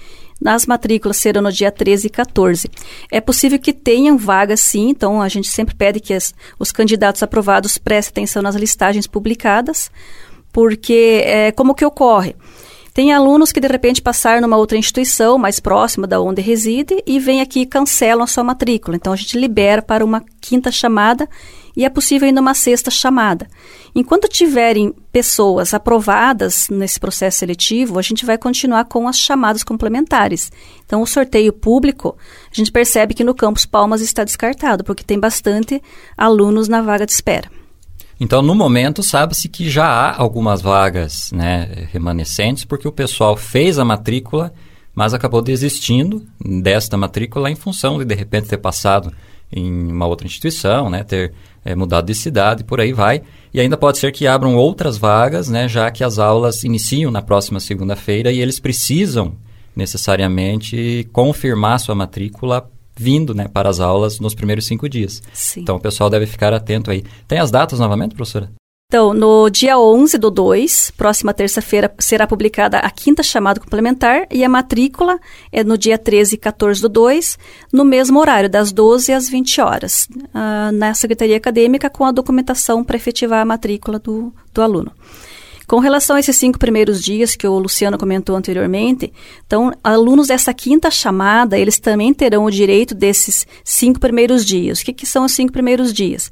Nas 0.42 0.66
matrículas 0.66 1.18
serão 1.18 1.42
no 1.44 1.52
dia 1.52 1.72
13 1.72 2.08
e 2.08 2.10
14. 2.10 2.72
É 3.12 3.22
possível 3.22 3.60
que 3.60 3.72
tenham 3.72 4.18
vagas, 4.18 4.62
sim, 4.62 4.90
então 4.90 5.22
a 5.22 5.30
gente 5.30 5.48
sempre 5.50 5.76
pede 5.76 6.00
que 6.00 6.16
as, 6.16 6.34
os 6.58 6.72
candidatos 6.72 7.22
aprovados 7.22 7.78
prestem 7.78 8.24
atenção 8.24 8.42
nas 8.42 8.56
listagens 8.56 9.06
publicadas, 9.06 9.92
porque 10.52 11.22
é, 11.26 11.52
como 11.52 11.76
que 11.76 11.86
ocorre? 11.86 12.36
Tem 12.94 13.14
alunos 13.14 13.54
que 13.54 13.62
de 13.62 13.68
repente 13.68 14.02
passaram 14.02 14.42
numa 14.42 14.58
outra 14.58 14.78
instituição 14.78 15.38
mais 15.38 15.60
próxima 15.62 16.06
da 16.06 16.20
onde 16.20 16.42
reside 16.42 17.02
e 17.08 17.20
vêm 17.20 17.40
aqui 17.40 17.62
e 17.62 17.66
cancelam 17.66 18.24
a 18.24 18.28
sua 18.28 18.44
matrícula. 18.44 18.98
Então 18.98 19.14
a 19.14 19.16
gente 19.16 19.38
libera 19.38 19.82
para 19.82 20.04
uma 20.04 20.22
quinta 20.42 20.70
chamada 20.72 21.28
e 21.76 21.86
é 21.86 21.90
possível 21.90 22.28
ainda 22.28 22.42
uma 22.42 22.54
sexta 22.54 22.92
chamada. 22.92 23.48
Enquanto 23.96 24.28
tiverem 24.28 24.94
pessoas 25.10 25.74
aprovadas 25.74 26.68
nesse 26.70 27.00
processo 27.00 27.40
seletivo, 27.40 27.98
a 27.98 28.02
gente 28.02 28.26
vai 28.26 28.38
continuar 28.38 28.84
com 28.86 29.08
as 29.08 29.18
chamadas 29.18 29.64
complementares. 29.64 30.52
Então, 30.86 31.02
o 31.02 31.08
sorteio 31.08 31.54
público, 31.54 32.18
a 32.52 32.56
gente 32.56 32.72
percebe 32.72 33.14
que 33.14 33.24
no 33.24 33.34
campus 33.34 33.66
Palmas 33.66 34.02
está 34.02 34.26
descartado, 34.26 34.84
porque 34.84 35.04
tem 35.04 35.18
bastante 35.18 35.82
alunos 36.18 36.68
na 36.68 36.82
vaga 36.82 37.06
de 37.06 37.14
espera. 37.14 37.61
Então, 38.24 38.44
no 38.44 38.54
momento, 38.54 39.02
sabe-se 39.02 39.50
que 39.50 39.68
já 39.68 39.88
há 39.88 40.22
algumas 40.22 40.62
vagas 40.62 41.32
né, 41.32 41.88
remanescentes, 41.92 42.64
porque 42.64 42.88
o 42.88 42.92
pessoal 42.92 43.36
fez 43.36 43.80
a 43.80 43.84
matrícula, 43.84 44.54
mas 44.94 45.16
acabou 45.16 45.42
desistindo 45.42 46.24
desta 46.40 46.96
matrícula 46.96 47.50
em 47.50 47.56
função 47.56 47.98
de, 47.98 48.06
de 48.06 48.14
repente, 48.14 48.48
ter 48.48 48.60
passado 48.60 49.12
em 49.52 49.92
uma 49.92 50.06
outra 50.06 50.28
instituição, 50.28 50.88
né, 50.88 51.04
ter 51.04 51.34
é, 51.66 51.74
mudado 51.74 52.06
de 52.06 52.14
cidade, 52.14 52.64
por 52.64 52.80
aí 52.80 52.94
vai. 52.94 53.24
E 53.52 53.60
ainda 53.60 53.76
pode 53.76 53.98
ser 53.98 54.12
que 54.12 54.28
abram 54.28 54.56
outras 54.56 55.00
vagas, 55.00 55.50
né, 55.50 55.68
já 55.68 55.90
que 55.90 56.04
as 56.04 56.20
aulas 56.20 56.64
iniciam 56.64 57.10
na 57.10 57.24
próxima 57.24 57.60
segunda-feira 57.60 58.32
e 58.32 58.40
eles 58.40 58.60
precisam 58.60 59.34
necessariamente 59.76 61.10
confirmar 61.12 61.80
sua 61.80 61.96
matrícula 61.96 62.70
vindo 63.02 63.34
né, 63.34 63.48
para 63.48 63.68
as 63.68 63.80
aulas 63.80 64.20
nos 64.20 64.36
primeiros 64.36 64.68
cinco 64.68 64.88
dias. 64.88 65.24
Sim. 65.34 65.62
Então 65.62 65.76
o 65.76 65.80
pessoal 65.80 66.10
deve 66.10 66.28
ficar 66.28 66.54
atento 66.54 66.92
aí. 66.92 67.04
Tem 67.28 67.40
as 67.40 67.50
datas 67.50 67.80
novamente, 67.80 68.14
professora? 68.14 68.52
Então, 68.88 69.14
no 69.14 69.50
dia 69.50 69.80
11 69.80 70.18
do 70.18 70.30
2, 70.30 70.92
próxima 70.98 71.34
terça-feira, 71.34 71.90
será 71.98 72.28
publicada 72.28 72.78
a 72.78 72.92
quinta 72.92 73.24
chamada 73.24 73.58
complementar 73.58 74.28
e 74.30 74.44
a 74.44 74.50
matrícula 74.50 75.18
é 75.50 75.64
no 75.64 75.78
dia 75.78 75.98
13 75.98 76.36
e 76.36 76.38
14 76.38 76.82
do 76.82 76.90
2, 76.90 77.40
no 77.72 77.86
mesmo 77.86 78.20
horário, 78.20 78.50
das 78.50 78.74
12 78.74 79.14
às 79.14 79.30
20 79.30 79.62
horas, 79.62 80.10
uh, 80.12 80.74
na 80.74 80.94
Secretaria 80.94 81.38
Acadêmica, 81.38 81.90
com 81.90 82.04
a 82.04 82.12
documentação 82.12 82.84
para 82.84 82.98
efetivar 82.98 83.40
a 83.40 83.46
matrícula 83.46 83.98
do, 83.98 84.34
do 84.54 84.62
aluno. 84.62 84.92
Com 85.72 85.80
relação 85.80 86.18
a 86.18 86.20
esses 86.20 86.36
cinco 86.36 86.60
primeiros 86.60 87.02
dias 87.02 87.34
que 87.34 87.48
o 87.48 87.58
Luciano 87.58 87.98
comentou 87.98 88.36
anteriormente, 88.36 89.10
então, 89.48 89.72
alunos 89.82 90.28
dessa 90.28 90.54
quinta 90.54 90.92
chamada, 90.92 91.58
eles 91.58 91.80
também 91.80 92.14
terão 92.14 92.44
o 92.44 92.52
direito 92.52 92.94
desses 92.94 93.48
cinco 93.64 93.98
primeiros 93.98 94.46
dias. 94.46 94.82
O 94.82 94.84
que, 94.84 94.92
que 94.92 95.06
são 95.06 95.24
os 95.24 95.32
cinco 95.32 95.54
primeiros 95.54 95.94
dias? 95.94 96.30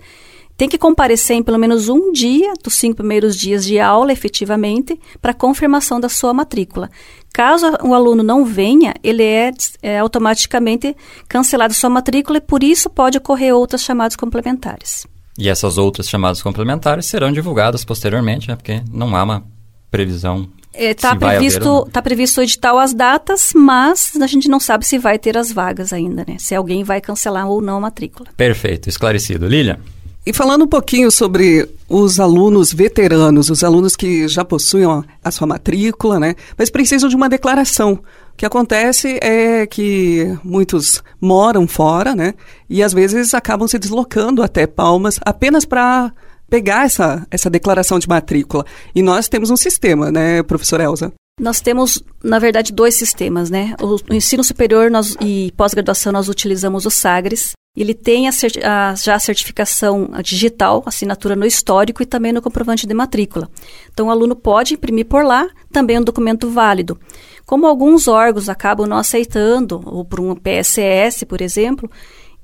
Tem 0.57 0.67
que 0.67 0.77
comparecer 0.77 1.37
em 1.37 1.41
pelo 1.41 1.57
menos 1.57 1.87
um 1.87 2.11
dia 2.11 2.51
dos 2.61 2.73
cinco 2.73 2.97
primeiros 2.97 3.33
dias 3.33 3.63
de 3.63 3.79
aula, 3.79 4.11
efetivamente, 4.11 4.99
para 5.21 5.33
confirmação 5.33 6.01
da 6.01 6.09
sua 6.09 6.33
matrícula. 6.33 6.89
Caso 7.31 7.65
o 7.81 7.93
aluno 7.93 8.21
não 8.21 8.43
venha, 8.43 8.93
ele 9.01 9.23
é, 9.23 9.51
é 9.81 9.99
automaticamente 9.99 10.93
cancelado 11.29 11.73
sua 11.73 11.89
matrícula 11.89 12.39
e 12.39 12.41
por 12.41 12.61
isso 12.61 12.89
pode 12.89 13.17
ocorrer 13.17 13.55
outras 13.55 13.83
chamadas 13.83 14.17
complementares. 14.17 15.07
E 15.39 15.47
essas 15.49 15.77
outras 15.77 16.09
chamadas 16.09 16.41
complementares 16.41 17.05
serão 17.05 17.31
divulgadas 17.31 17.85
posteriormente, 17.85 18.49
né? 18.49 18.55
Porque 18.55 18.83
não 18.91 19.15
há 19.15 19.23
uma 19.23 19.43
previsão 19.89 20.49
Está 20.73 21.11
é, 21.11 21.15
previsto, 21.15 21.89
tá 21.91 22.01
previsto 22.01 22.39
o 22.39 22.43
edital 22.43 22.77
as 22.77 22.93
datas, 22.93 23.53
mas 23.55 24.13
a 24.21 24.27
gente 24.27 24.47
não 24.47 24.59
sabe 24.59 24.85
se 24.85 24.99
vai 24.99 25.17
ter 25.17 25.37
as 25.37 25.51
vagas 25.51 25.91
ainda, 25.91 26.23
né? 26.27 26.37
Se 26.37 26.53
alguém 26.53 26.83
vai 26.83 27.01
cancelar 27.01 27.49
ou 27.49 27.59
não 27.59 27.77
a 27.77 27.81
matrícula. 27.81 28.29
Perfeito, 28.37 28.87
esclarecido. 28.87 29.47
Lilian? 29.47 29.79
E 30.25 30.31
falando 30.31 30.65
um 30.65 30.67
pouquinho 30.67 31.09
sobre 31.09 31.67
os 31.87 32.19
alunos 32.19 32.71
veteranos, 32.71 33.49
os 33.49 33.63
alunos 33.63 33.95
que 33.95 34.27
já 34.27 34.45
possuem 34.45 34.85
a 35.23 35.31
sua 35.31 35.47
matrícula, 35.47 36.19
né? 36.19 36.35
Mas 36.57 36.69
precisam 36.69 37.09
de 37.09 37.15
uma 37.15 37.27
declaração 37.27 37.99
que 38.39 38.45
acontece 38.45 39.19
é 39.21 39.67
que 39.67 40.33
muitos 40.41 41.03
moram 41.19 41.67
fora, 41.67 42.15
né? 42.15 42.33
E 42.69 42.81
às 42.81 42.93
vezes 42.93 43.33
acabam 43.33 43.67
se 43.67 43.77
deslocando 43.77 44.41
até 44.41 44.65
Palmas 44.65 45.19
apenas 45.25 45.65
para 45.65 46.13
pegar 46.49 46.85
essa, 46.85 47.27
essa 47.29 47.49
declaração 47.49 47.99
de 47.99 48.07
matrícula. 48.07 48.65
E 48.95 49.01
nós 49.01 49.27
temos 49.27 49.49
um 49.49 49.57
sistema, 49.57 50.09
né, 50.09 50.41
professora 50.41 50.85
Elza? 50.85 51.11
Nós 51.37 51.59
temos, 51.59 52.01
na 52.23 52.39
verdade, 52.39 52.71
dois 52.71 52.95
sistemas, 52.95 53.49
né? 53.49 53.75
O, 53.81 53.97
o 54.09 54.13
ensino 54.13 54.41
superior 54.43 54.89
nós, 54.89 55.17
e 55.19 55.51
pós-graduação 55.57 56.13
nós 56.13 56.29
utilizamos 56.29 56.85
o 56.85 56.89
SAGRES. 56.89 57.51
Ele 57.75 57.93
tem 57.93 58.27
a, 58.27 58.31
a, 58.31 58.95
já 58.95 59.15
a 59.15 59.19
certificação 59.19 60.09
digital, 60.23 60.83
assinatura 60.85 61.35
no 61.35 61.45
histórico 61.45 62.01
e 62.01 62.05
também 62.05 62.33
no 62.33 62.41
comprovante 62.41 62.87
de 62.87 62.93
matrícula. 62.93 63.49
Então, 63.91 64.07
o 64.07 64.11
aluno 64.11 64.35
pode 64.35 64.73
imprimir 64.73 65.05
por 65.05 65.23
lá 65.23 65.47
também 65.71 65.99
um 65.99 66.03
documento 66.03 66.49
válido. 66.49 66.99
Como 67.45 67.67
alguns 67.67 68.07
órgãos 68.07 68.49
acabam 68.49 68.87
não 68.87 68.97
aceitando, 68.97 69.81
ou 69.85 70.03
por 70.03 70.19
um 70.19 70.35
PSS, 70.35 71.25
por 71.25 71.41
exemplo, 71.41 71.89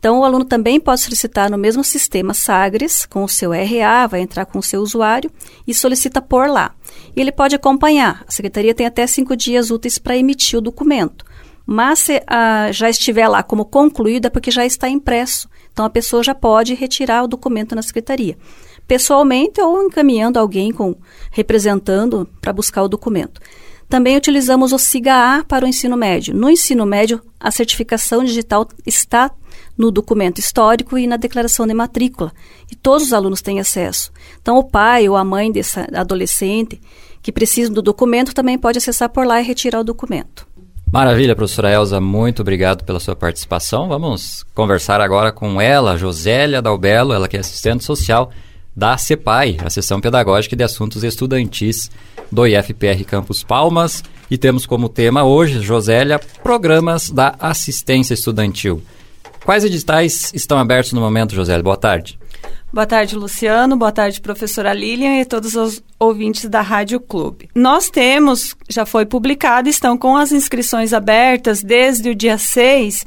então 0.05 0.19
o 0.19 0.23
aluno 0.23 0.45
também 0.45 0.79
pode 0.79 1.01
solicitar 1.01 1.49
no 1.49 1.57
mesmo 1.57 1.83
sistema 1.83 2.31
Sagres, 2.31 3.07
com 3.07 3.23
o 3.23 3.27
seu 3.27 3.51
RA, 3.51 4.05
vai 4.05 4.21
entrar 4.21 4.45
com 4.45 4.59
o 4.59 4.63
seu 4.63 4.79
usuário 4.81 5.31
e 5.65 5.73
solicita 5.73 6.21
por 6.21 6.47
lá. 6.47 6.75
E 7.15 7.21
ele 7.21 7.31
pode 7.31 7.55
acompanhar. 7.55 8.23
A 8.27 8.31
secretaria 8.31 8.75
tem 8.75 8.85
até 8.85 9.07
cinco 9.07 9.35
dias 9.35 9.71
úteis 9.71 9.97
para 9.97 10.15
emitir 10.15 10.59
o 10.59 10.61
documento. 10.61 11.25
Mas 11.65 11.99
se 11.99 12.21
a, 12.27 12.71
já 12.71 12.89
estiver 12.89 13.27
lá 13.27 13.41
como 13.41 13.65
concluído, 13.65 14.27
é 14.27 14.29
porque 14.29 14.51
já 14.51 14.65
está 14.65 14.87
impresso. 14.87 15.49
Então 15.71 15.85
a 15.85 15.89
pessoa 15.89 16.23
já 16.23 16.35
pode 16.35 16.73
retirar 16.73 17.23
o 17.23 17.27
documento 17.27 17.75
na 17.75 17.81
secretaria, 17.81 18.37
pessoalmente 18.87 19.59
ou 19.59 19.83
encaminhando 19.83 20.39
alguém 20.39 20.71
com 20.71 20.95
representando 21.31 22.29
para 22.39 22.53
buscar 22.53 22.83
o 22.83 22.87
documento. 22.87 23.41
Também 23.87 24.17
utilizamos 24.17 24.73
o 24.73 24.79
SIGA-A 24.79 25.43
para 25.47 25.65
o 25.65 25.67
ensino 25.67 25.95
médio. 25.95 26.33
No 26.33 26.49
ensino 26.49 26.85
médio, 26.85 27.21
a 27.39 27.51
certificação 27.51 28.23
digital 28.23 28.67
está 28.85 29.31
no 29.77 29.91
documento 29.91 30.39
histórico 30.39 30.97
e 30.97 31.05
na 31.05 31.17
declaração 31.17 31.67
de 31.67 31.73
matrícula, 31.73 32.33
e 32.71 32.75
todos 32.75 33.07
os 33.07 33.13
alunos 33.13 33.41
têm 33.41 33.59
acesso. 33.59 34.11
Então, 34.41 34.57
o 34.57 34.63
pai 34.63 35.07
ou 35.07 35.15
a 35.15 35.23
mãe 35.23 35.51
desse 35.51 35.79
adolescente 35.93 36.81
que 37.21 37.31
precisa 37.31 37.71
do 37.71 37.81
documento 37.81 38.33
também 38.33 38.57
pode 38.57 38.77
acessar 38.77 39.09
por 39.09 39.25
lá 39.25 39.39
e 39.39 39.43
retirar 39.43 39.79
o 39.79 39.83
documento. 39.83 40.47
Maravilha, 40.95 41.35
professora 41.35 41.69
Elza, 41.69 41.99
muito 41.99 42.41
obrigado 42.41 42.85
pela 42.85 43.01
sua 43.01 43.17
participação. 43.17 43.89
Vamos 43.89 44.45
conversar 44.55 45.01
agora 45.01 45.29
com 45.29 45.59
ela, 45.59 45.97
Josélia 45.97 46.61
Dalbelo, 46.61 47.11
ela 47.11 47.27
que 47.27 47.35
é 47.35 47.41
assistente 47.41 47.83
social 47.83 48.31
da 48.73 48.97
CEPAI, 48.97 49.57
a 49.61 49.69
Seção 49.69 49.99
Pedagógica 49.99 50.55
de 50.55 50.63
Assuntos 50.63 51.03
Estudantis 51.03 51.91
do 52.31 52.47
IFPR 52.47 53.03
Campus 53.05 53.43
Palmas. 53.43 54.05
E 54.31 54.37
temos 54.37 54.65
como 54.65 54.87
tema 54.87 55.25
hoje, 55.25 55.59
Josélia, 55.59 56.17
programas 56.41 57.09
da 57.09 57.35
assistência 57.41 58.13
estudantil. 58.13 58.81
Quais 59.43 59.65
editais 59.65 60.31
estão 60.33 60.57
abertos 60.57 60.93
no 60.93 61.01
momento, 61.01 61.35
Josélia? 61.35 61.61
Boa 61.61 61.75
tarde. 61.75 62.17
Boa 62.73 62.85
tarde, 62.85 63.15
Luciano. 63.15 63.77
Boa 63.77 63.91
tarde, 63.91 64.19
professora 64.19 64.73
Lilian 64.73 65.21
e 65.21 65.25
todos 65.25 65.55
os 65.55 65.81
ouvintes 65.97 66.49
da 66.49 66.61
Rádio 66.61 66.99
Clube. 66.99 67.49
Nós 67.55 67.89
temos, 67.89 68.55
já 68.69 68.85
foi 68.85 69.05
publicado, 69.05 69.69
estão 69.69 69.97
com 69.97 70.17
as 70.17 70.31
inscrições 70.31 70.91
abertas 70.91 71.63
desde 71.63 72.09
o 72.09 72.15
dia 72.15 72.37
6, 72.37 73.05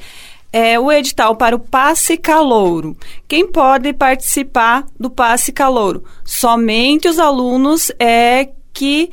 é, 0.52 0.80
o 0.80 0.90
edital 0.90 1.36
para 1.36 1.54
o 1.54 1.60
Passe 1.60 2.16
Calouro. 2.16 2.96
Quem 3.26 3.46
pode 3.46 3.92
participar 3.92 4.86
do 4.98 5.10
Passe 5.10 5.52
Calouro? 5.52 6.02
Somente 6.24 7.08
os 7.08 7.18
alunos 7.18 7.92
é, 7.98 8.48
que 8.72 9.10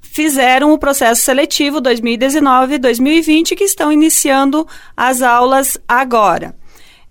fizeram 0.00 0.72
o 0.72 0.78
processo 0.78 1.22
seletivo 1.22 1.80
2019-2020 1.80 3.56
que 3.56 3.64
estão 3.64 3.90
iniciando 3.90 4.66
as 4.96 5.22
aulas 5.22 5.78
agora. 5.88 6.54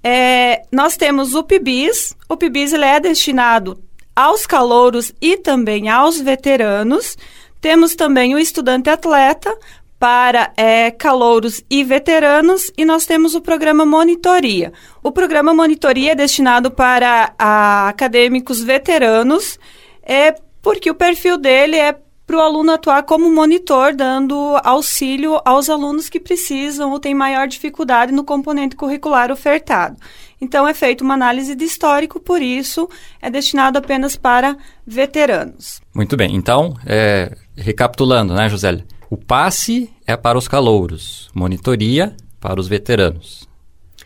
É, 0.03 0.63
nós 0.71 0.95
temos 0.95 1.35
o 1.35 1.43
PIBIS. 1.43 2.15
O 2.27 2.37
PIBIS 2.37 2.73
ele 2.73 2.85
é 2.85 2.99
destinado 2.99 3.81
aos 4.15 4.45
calouros 4.45 5.13
e 5.21 5.37
também 5.37 5.89
aos 5.89 6.19
veteranos. 6.19 7.17
Temos 7.61 7.95
também 7.95 8.33
o 8.35 8.39
estudante 8.39 8.89
atleta 8.89 9.55
para 9.99 10.53
é, 10.55 10.91
calouros 10.91 11.61
e 11.69 11.83
veteranos 11.83 12.71
e 12.77 12.85
nós 12.85 13.05
temos 13.05 13.35
o 13.35 13.41
programa 13.41 13.85
Monitoria. 13.85 14.71
O 15.03 15.11
programa 15.11 15.53
Monitoria 15.53 16.13
é 16.13 16.15
destinado 16.15 16.71
para 16.71 17.33
a, 17.37 17.89
acadêmicos 17.89 18.63
veteranos, 18.63 19.59
é 20.01 20.33
porque 20.61 20.89
o 20.89 20.95
perfil 20.95 21.37
dele 21.37 21.75
é 21.75 21.97
para 22.29 22.37
o 22.37 22.41
aluno 22.41 22.71
atuar 22.71 23.01
como 23.01 23.33
monitor, 23.33 23.95
dando 23.95 24.55
auxílio 24.63 25.41
aos 25.43 25.67
alunos 25.67 26.09
que 26.09 26.19
precisam 26.19 26.91
ou 26.91 26.99
têm 26.99 27.15
maior 27.15 27.47
dificuldade 27.47 28.11
no 28.11 28.23
componente 28.23 28.75
curricular 28.75 29.31
ofertado. 29.31 29.97
Então, 30.39 30.67
é 30.67 30.75
feita 30.75 31.03
uma 31.03 31.15
análise 31.15 31.55
de 31.55 31.65
histórico, 31.65 32.19
por 32.19 32.39
isso 32.39 32.87
é 33.19 33.31
destinado 33.31 33.79
apenas 33.79 34.15
para 34.15 34.55
veteranos. 34.85 35.81
Muito 35.91 36.15
bem. 36.15 36.35
Então, 36.35 36.75
é, 36.85 37.35
recapitulando, 37.57 38.35
né, 38.35 38.47
Josélia? 38.47 38.85
O 39.09 39.17
passe 39.17 39.91
é 40.05 40.15
para 40.15 40.37
os 40.37 40.47
calouros, 40.47 41.31
monitoria 41.33 42.15
para 42.39 42.59
os 42.59 42.67
veteranos. 42.67 43.49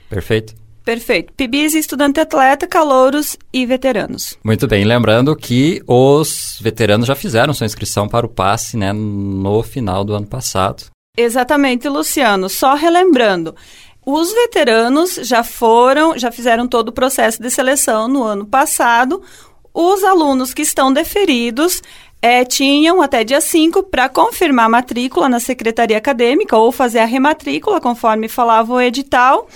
Perfeito? 0.09 0.62
Perfeito. 0.83 1.31
PIBIs, 1.33 1.75
estudante 1.75 2.19
atleta, 2.19 2.67
calouros 2.67 3.37
e 3.53 3.65
veteranos. 3.65 4.37
Muito 4.43 4.67
bem. 4.67 4.83
Lembrando 4.83 5.35
que 5.35 5.81
os 5.87 6.59
veteranos 6.61 7.07
já 7.07 7.15
fizeram 7.15 7.53
sua 7.53 7.65
inscrição 7.65 8.07
para 8.07 8.25
o 8.25 8.29
passe 8.29 8.75
né, 8.75 8.91
no 8.91 9.63
final 9.63 10.03
do 10.03 10.13
ano 10.13 10.27
passado. 10.27 10.85
Exatamente, 11.17 11.87
Luciano. 11.87 12.49
Só 12.49 12.73
relembrando. 12.73 13.55
Os 14.05 14.33
veteranos 14.33 15.15
já 15.23 15.43
foram, 15.43 16.17
já 16.17 16.31
fizeram 16.31 16.67
todo 16.67 16.89
o 16.89 16.93
processo 16.93 17.41
de 17.41 17.49
seleção 17.49 18.09
no 18.09 18.23
ano 18.23 18.45
passado. 18.45 19.21
Os 19.73 20.03
alunos 20.03 20.53
que 20.53 20.61
estão 20.61 20.91
deferidos 20.91 21.81
é, 22.21 22.43
tinham 22.43 23.01
até 23.01 23.23
dia 23.23 23.39
5 23.39 23.83
para 23.83 24.09
confirmar 24.09 24.65
a 24.65 24.69
matrícula 24.69 25.29
na 25.29 25.39
secretaria 25.39 25.97
acadêmica 25.97 26.57
ou 26.57 26.71
fazer 26.71 26.99
a 26.99 27.05
rematrícula, 27.05 27.79
conforme 27.79 28.27
falava 28.27 28.73
o 28.73 28.81
edital 28.81 29.47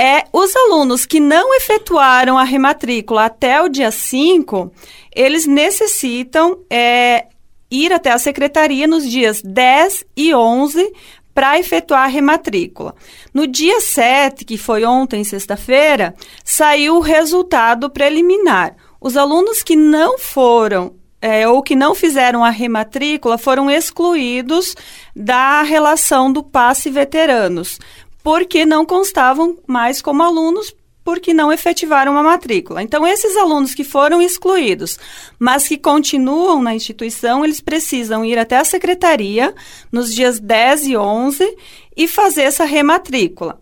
é 0.00 0.24
os 0.32 0.56
alunos 0.56 1.04
que 1.04 1.20
não 1.20 1.54
efetuaram 1.54 2.38
a 2.38 2.42
rematrícula 2.42 3.26
até 3.26 3.60
o 3.60 3.68
dia 3.68 3.90
5, 3.90 4.72
eles 5.14 5.46
necessitam 5.46 6.60
é, 6.70 7.26
ir 7.70 7.92
até 7.92 8.10
a 8.10 8.18
secretaria 8.18 8.86
nos 8.86 9.06
dias 9.06 9.42
10 9.42 10.06
e 10.16 10.34
11 10.34 10.90
para 11.34 11.58
efetuar 11.58 12.04
a 12.04 12.06
rematrícula. 12.06 12.94
No 13.34 13.46
dia 13.46 13.78
7, 13.78 14.46
que 14.46 14.56
foi 14.56 14.86
ontem, 14.86 15.22
sexta-feira, 15.22 16.14
saiu 16.42 16.96
o 16.96 17.00
resultado 17.00 17.90
preliminar. 17.90 18.76
Os 18.98 19.18
alunos 19.18 19.62
que 19.62 19.76
não 19.76 20.18
foram 20.18 20.94
é, 21.20 21.46
ou 21.46 21.62
que 21.62 21.76
não 21.76 21.94
fizeram 21.94 22.42
a 22.42 22.48
rematrícula 22.48 23.36
foram 23.36 23.70
excluídos 23.70 24.74
da 25.14 25.60
relação 25.60 26.32
do 26.32 26.42
passe 26.42 26.88
veteranos 26.88 27.78
porque 28.22 28.64
não 28.64 28.84
constavam 28.84 29.58
mais 29.66 30.00
como 30.02 30.22
alunos 30.22 30.74
porque 31.02 31.32
não 31.32 31.52
efetivaram 31.52 32.16
a 32.16 32.22
matrícula. 32.22 32.82
Então, 32.82 33.06
esses 33.06 33.36
alunos 33.36 33.74
que 33.74 33.82
foram 33.82 34.20
excluídos, 34.20 34.98
mas 35.38 35.66
que 35.66 35.78
continuam 35.78 36.62
na 36.62 36.74
instituição, 36.74 37.44
eles 37.44 37.60
precisam 37.60 38.24
ir 38.24 38.38
até 38.38 38.58
a 38.58 38.64
secretaria 38.64 39.54
nos 39.90 40.14
dias 40.14 40.38
10 40.38 40.88
e 40.88 40.96
11 40.96 41.56
e 41.96 42.06
fazer 42.06 42.42
essa 42.42 42.64
rematrícula. 42.64 43.58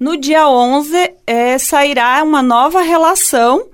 No 0.00 0.16
dia 0.16 0.48
11, 0.48 1.14
é, 1.26 1.58
sairá 1.58 2.22
uma 2.22 2.42
nova 2.42 2.82
relação 2.82 3.68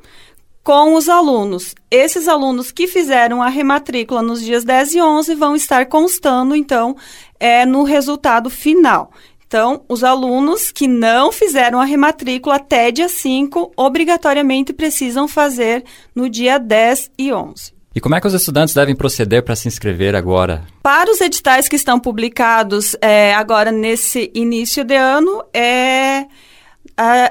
com 0.63 0.95
os 0.95 1.09
alunos. 1.09 1.75
Esses 1.91 2.27
alunos 2.27 2.73
que 2.73 2.87
fizeram 2.87 3.43
a 3.43 3.49
rematrícula 3.49 4.23
nos 4.23 4.43
dias 4.43 4.65
10 4.65 4.95
e 4.95 5.03
11 5.03 5.35
vão 5.35 5.55
estar 5.55 5.87
constando, 5.87 6.57
então, 6.57 6.97
é, 7.39 7.67
no 7.67 7.83
resultado 7.83 8.49
final. 8.49 9.13
Então, 9.55 9.85
os 9.89 10.03
alunos 10.03 10.73
que 10.73 10.89
não 10.89 11.31
fizeram 11.31 11.81
a 11.81 11.85
rematrícula 11.85 12.57
até 12.57 12.91
dia 12.91 13.09
5, 13.09 13.71
obrigatoriamente 13.77 14.73
precisam 14.73 15.29
fazer 15.29 15.85
no 16.13 16.29
dia 16.29 16.59
10 16.59 17.13
e 17.17 17.33
11. 17.33 17.73
E 17.95 18.01
como 18.01 18.17
é 18.17 18.21
que 18.21 18.27
os 18.27 18.35
estudantes 18.35 18.75
devem 18.75 18.97
proceder 18.97 19.45
para 19.45 19.55
se 19.55 19.69
inscrever 19.69 20.17
agora? 20.17 20.65
Para 20.83 21.09
os 21.09 21.21
editais 21.21 21.69
que 21.69 21.77
estão 21.77 22.01
publicados 22.01 22.97
é, 23.01 23.33
agora 23.33 23.71
nesse 23.71 24.29
início 24.35 24.83
de 24.83 24.97
ano, 24.97 25.45
é, 25.55 26.27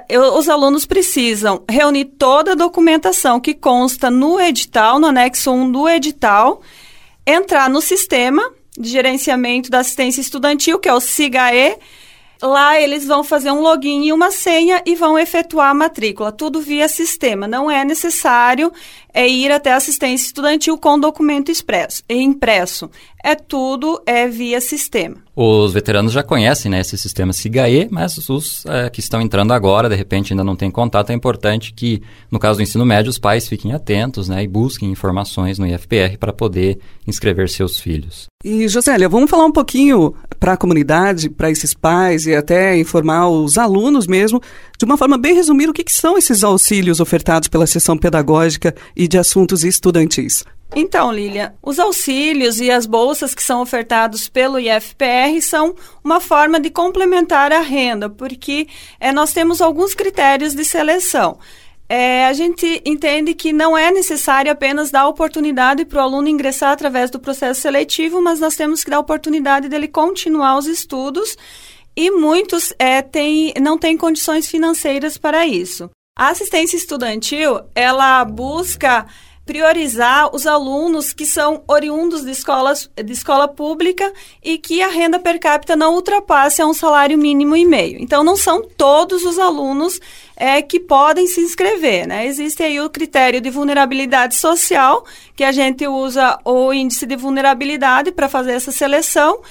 eu, 0.08 0.38
os 0.38 0.48
alunos 0.48 0.86
precisam 0.86 1.62
reunir 1.70 2.06
toda 2.06 2.54
a 2.54 2.56
documentação 2.56 3.38
que 3.38 3.54
consta 3.54 4.10
no 4.10 4.40
edital, 4.40 4.98
no 4.98 5.08
anexo 5.08 5.52
1 5.52 5.72
do 5.74 5.90
edital, 5.90 6.62
entrar 7.28 7.70
no 7.70 7.82
sistema 7.82 8.50
de 8.80 8.90
gerenciamento 8.90 9.70
da 9.70 9.80
assistência 9.80 10.22
estudantil, 10.22 10.80
que 10.80 10.88
é 10.88 10.94
o 10.94 11.02
SIGAE, 11.02 11.76
Lá 12.44 12.78
eles 12.78 13.08
vão 13.08 13.24
fazer 13.24 13.52
um 13.52 13.62
login 13.62 14.04
e 14.04 14.12
uma 14.12 14.30
senha 14.30 14.82
e 14.86 14.96
vão 14.96 15.18
efetuar 15.18 15.70
a 15.70 15.74
matrícula, 15.74 16.30
tudo 16.30 16.60
via 16.60 16.90
sistema. 16.90 17.48
Não 17.48 17.72
é 17.72 17.86
necessário 17.86 18.70
é, 19.14 19.28
ir 19.28 19.52
até 19.52 19.72
a 19.72 19.78
assistência 19.78 20.26
estudantil 20.26 20.78
com 20.78 21.00
documento 21.00 21.52
expresso, 21.52 22.04
impresso. 22.10 22.90
É 23.24 23.36
tudo 23.36 24.02
é 24.06 24.28
via 24.28 24.60
sistema. 24.60 25.16
Os 25.36 25.74
veteranos 25.74 26.12
já 26.12 26.22
conhecem 26.22 26.70
né, 26.70 26.82
esse 26.82 26.98
sistema 26.98 27.32
SIGAE, 27.32 27.88
mas 27.90 28.18
os 28.30 28.66
é, 28.66 28.90
que 28.90 29.00
estão 29.00 29.22
entrando 29.22 29.54
agora, 29.54 29.88
de 29.90 29.96
repente 29.96 30.34
ainda 30.34 30.44
não 30.44 30.56
têm 30.56 30.70
contato, 30.70 31.10
é 31.10 31.14
importante 31.14 31.74
que, 31.74 32.04
no 32.30 32.38
caso 32.38 32.60
do 32.60 32.64
ensino 32.64 32.86
médio, 32.86 33.10
os 33.10 33.18
pais 33.18 33.48
fiquem 33.48 33.72
atentos 33.72 34.28
né, 34.28 34.44
e 34.44 34.48
busquem 34.48 34.92
informações 34.92 35.58
no 35.58 35.66
IFPR 35.66 36.18
para 36.20 36.34
poder 36.34 36.80
inscrever 37.08 37.50
seus 37.50 37.80
filhos. 37.80 38.28
E, 38.44 38.68
Josélia, 38.68 39.08
vamos 39.08 39.30
falar 39.30 39.46
um 39.46 39.52
pouquinho 39.52 40.14
para 40.38 40.54
a 40.54 40.58
comunidade, 40.58 41.30
para 41.30 41.50
esses 41.50 41.74
pais 41.74 42.28
e 42.28 42.36
até 42.36 42.78
informar 42.78 43.30
os 43.30 43.58
alunos 43.58 44.06
mesmo, 44.06 44.42
de 44.78 44.84
uma 44.84 44.98
forma 44.98 45.18
bem 45.18 45.34
resumida, 45.34 45.72
o 45.72 45.74
que, 45.74 45.84
que 45.84 45.94
são 45.94 46.18
esses 46.18 46.44
auxílios 46.44 47.00
ofertados 47.00 47.48
pela 47.48 47.66
sessão 47.66 47.98
pedagógica 47.98 48.76
e 48.96 49.03
de 49.08 49.18
assuntos 49.18 49.64
estudantis. 49.64 50.44
Então, 50.76 51.12
Lilian, 51.12 51.54
os 51.62 51.78
auxílios 51.78 52.60
e 52.60 52.72
as 52.72 52.88
bolsas 52.88 53.36
que 53.36 53.44
são 53.44 53.62
ofertados 53.62 54.28
pelo 54.28 54.60
IFPR 54.60 55.40
são 55.42 55.76
uma 56.04 56.20
forma 56.20 56.60
de 56.60 56.72
complementar 56.72 57.52
a 57.52 57.62
renda, 57.62 58.10
porque 58.10 58.68
é, 59.00 59.12
nós 59.12 59.32
temos 59.32 59.62
alguns 59.62 59.94
critérios 59.94 60.56
de 60.56 60.66
seleção. 60.66 61.38
É, 61.88 62.26
a 62.26 62.34
gente 62.34 62.82
entende 62.86 63.36
que 63.36 63.54
não 63.54 63.78
é 63.78 63.92
necessário 63.92 64.52
apenas 64.52 64.90
dar 64.90 65.08
oportunidade 65.08 65.86
para 65.86 66.00
o 66.00 66.02
aluno 66.02 66.28
ingressar 66.28 66.72
através 66.72 67.12
do 67.12 67.20
processo 67.20 67.62
seletivo, 67.62 68.20
mas 68.20 68.40
nós 68.40 68.56
temos 68.56 68.84
que 68.84 68.90
dar 68.90 69.00
oportunidade 69.00 69.70
dele 69.70 69.88
continuar 69.88 70.58
os 70.58 70.66
estudos 70.66 71.38
e 71.96 72.10
muitos 72.10 72.74
é, 72.80 73.04
têm, 73.04 73.54
não 73.62 73.78
têm 73.78 73.96
condições 73.96 74.48
financeiras 74.48 75.20
para 75.20 75.46
isso. 75.46 75.90
A 76.16 76.30
assistência 76.30 76.78
estudantil, 76.78 77.62
ela 77.74 78.24
busca 78.24 79.08
priorizar 79.48 80.34
os 80.34 80.46
alunos 80.46 81.12
que 81.12 81.26
são 81.26 81.64
oriundos 81.68 82.24
de, 82.24 82.30
escolas, 82.30 82.88
de 82.96 83.12
escola 83.12 83.48
pública 83.48 84.14
e 84.42 84.60
que 84.60 84.84
a 84.84 84.90
renda 84.90 85.18
per 85.18 85.40
capita 85.40 85.76
não 85.76 85.96
ultrapasse 85.96 86.64
um 86.64 86.74
salário 86.74 87.18
mínimo 87.18 87.56
e 87.56 87.66
meio. 87.66 87.98
Então, 88.00 88.24
não 88.24 88.38
são 88.38 88.62
todos 88.62 89.26
os 89.26 89.40
alunos 89.40 90.00
é, 90.38 90.62
que 90.62 90.80
podem 90.80 91.26
se 91.26 91.42
inscrever. 91.42 92.08
Né? 92.08 92.28
Existe 92.28 92.62
aí 92.62 92.80
o 92.80 92.92
critério 92.92 93.42
de 93.42 93.50
vulnerabilidade 93.50 94.36
social, 94.36 95.04
que 95.36 95.44
a 95.44 95.52
gente 95.52 95.88
usa 95.88 96.40
o 96.46 96.72
índice 96.72 97.08
de 97.08 97.16
vulnerabilidade 97.16 98.12
para 98.12 98.30
fazer 98.30 98.52
essa 98.52 98.72
seleção. 98.72 99.42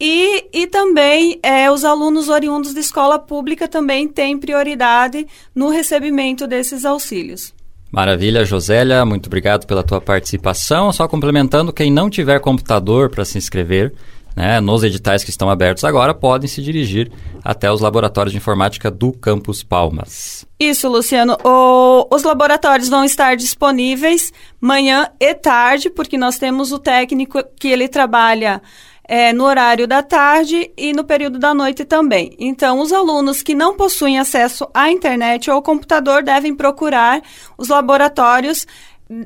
E, 0.00 0.46
e 0.52 0.66
também 0.66 1.38
é, 1.42 1.70
os 1.70 1.84
alunos 1.84 2.30
oriundos 2.30 2.72
de 2.72 2.80
escola 2.80 3.18
pública 3.18 3.68
também 3.68 4.08
têm 4.08 4.38
prioridade 4.38 5.26
no 5.54 5.68
recebimento 5.68 6.46
desses 6.46 6.86
auxílios. 6.86 7.52
Maravilha, 7.92 8.44
Josélia, 8.44 9.04
muito 9.04 9.26
obrigado 9.26 9.66
pela 9.66 9.82
tua 9.82 10.00
participação. 10.00 10.90
Só 10.92 11.06
complementando, 11.06 11.72
quem 11.72 11.90
não 11.90 12.08
tiver 12.08 12.40
computador 12.40 13.10
para 13.10 13.24
se 13.24 13.36
inscrever, 13.36 13.92
né, 14.34 14.60
nos 14.60 14.84
editais 14.84 15.24
que 15.24 15.30
estão 15.30 15.50
abertos 15.50 15.84
agora, 15.84 16.14
podem 16.14 16.48
se 16.48 16.62
dirigir 16.62 17.10
até 17.44 17.70
os 17.70 17.80
laboratórios 17.80 18.32
de 18.32 18.38
informática 18.38 18.90
do 18.90 19.12
Campus 19.12 19.62
Palmas. 19.62 20.46
Isso, 20.58 20.88
Luciano. 20.88 21.36
O, 21.44 22.06
os 22.14 22.22
laboratórios 22.22 22.88
vão 22.88 23.04
estar 23.04 23.36
disponíveis 23.36 24.32
manhã 24.60 25.08
e 25.18 25.34
tarde, 25.34 25.90
porque 25.90 26.16
nós 26.16 26.38
temos 26.38 26.70
o 26.72 26.78
técnico 26.78 27.42
que 27.58 27.68
ele 27.68 27.88
trabalha 27.88 28.62
é, 29.12 29.32
no 29.32 29.42
horário 29.42 29.88
da 29.88 30.04
tarde 30.04 30.70
e 30.76 30.92
no 30.92 31.02
período 31.02 31.36
da 31.36 31.52
noite 31.52 31.84
também. 31.84 32.36
Então, 32.38 32.78
os 32.78 32.92
alunos 32.92 33.42
que 33.42 33.56
não 33.56 33.74
possuem 33.76 34.20
acesso 34.20 34.68
à 34.72 34.88
internet 34.88 35.50
ou 35.50 35.60
computador 35.60 36.22
devem 36.22 36.54
procurar 36.54 37.20
os 37.58 37.66
laboratórios 37.66 38.68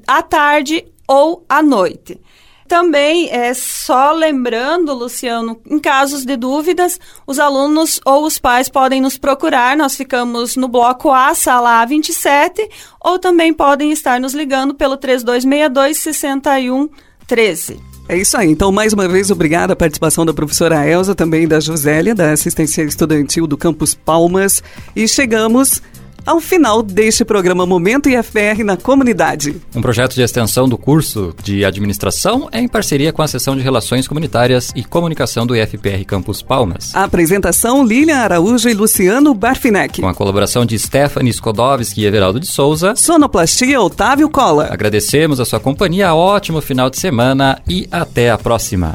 à 0.06 0.22
tarde 0.22 0.86
ou 1.06 1.44
à 1.46 1.62
noite. 1.62 2.18
Também, 2.66 3.28
é, 3.30 3.52
só 3.52 4.12
lembrando, 4.12 4.94
Luciano, 4.94 5.60
em 5.66 5.78
casos 5.78 6.24
de 6.24 6.34
dúvidas, 6.34 6.98
os 7.26 7.38
alunos 7.38 8.00
ou 8.06 8.24
os 8.24 8.38
pais 8.38 8.70
podem 8.70 9.02
nos 9.02 9.18
procurar. 9.18 9.76
Nós 9.76 9.94
ficamos 9.94 10.56
no 10.56 10.66
bloco 10.66 11.12
A, 11.12 11.34
sala 11.34 11.84
A27, 11.84 12.70
ou 12.98 13.18
também 13.18 13.52
podem 13.52 13.92
estar 13.92 14.18
nos 14.18 14.32
ligando 14.32 14.72
pelo 14.72 14.96
3262 14.96 15.98
6113. 15.98 17.93
É 18.06 18.16
isso 18.16 18.36
aí. 18.36 18.50
Então, 18.50 18.70
mais 18.70 18.92
uma 18.92 19.08
vez, 19.08 19.30
obrigada 19.30 19.72
a 19.72 19.76
participação 19.76 20.26
da 20.26 20.34
professora 20.34 20.86
Elza, 20.86 21.14
também 21.14 21.48
da 21.48 21.58
Josélia, 21.58 22.14
da 22.14 22.32
Assistência 22.32 22.82
Estudantil 22.82 23.46
do 23.46 23.56
Campus 23.56 23.94
Palmas. 23.94 24.62
E 24.94 25.08
chegamos 25.08 25.80
ao 26.26 26.40
final 26.40 26.82
deste 26.82 27.24
programa 27.24 27.66
Momento 27.66 28.08
IFR 28.08 28.64
na 28.64 28.76
Comunidade. 28.76 29.56
Um 29.74 29.82
projeto 29.82 30.14
de 30.14 30.22
extensão 30.22 30.68
do 30.68 30.78
curso 30.78 31.34
de 31.42 31.64
administração 31.64 32.48
é 32.52 32.60
em 32.60 32.68
parceria 32.68 33.12
com 33.12 33.22
a 33.22 33.28
Seção 33.28 33.56
de 33.56 33.62
Relações 33.62 34.08
Comunitárias 34.08 34.72
e 34.74 34.84
Comunicação 34.84 35.46
do 35.46 35.56
IFPR 35.56 36.04
Campus 36.06 36.42
Palmas. 36.42 36.94
A 36.94 37.04
apresentação 37.04 37.84
Lilian 37.84 38.18
Araújo 38.18 38.68
e 38.68 38.74
Luciano 38.74 39.34
Barfinec. 39.34 40.00
Com 40.00 40.08
a 40.08 40.14
colaboração 40.14 40.64
de 40.64 40.78
Stephanie 40.78 41.32
Skodowski 41.32 42.02
e 42.02 42.06
Everaldo 42.06 42.40
de 42.40 42.46
Souza. 42.46 42.94
Sonoplastia 42.96 43.80
Otávio 43.80 44.28
Cola. 44.28 44.68
Agradecemos 44.70 45.40
a 45.40 45.44
sua 45.44 45.60
companhia, 45.60 46.14
ótimo 46.14 46.60
final 46.60 46.90
de 46.90 46.98
semana 46.98 47.60
e 47.68 47.88
até 47.90 48.30
a 48.30 48.38
próxima. 48.38 48.94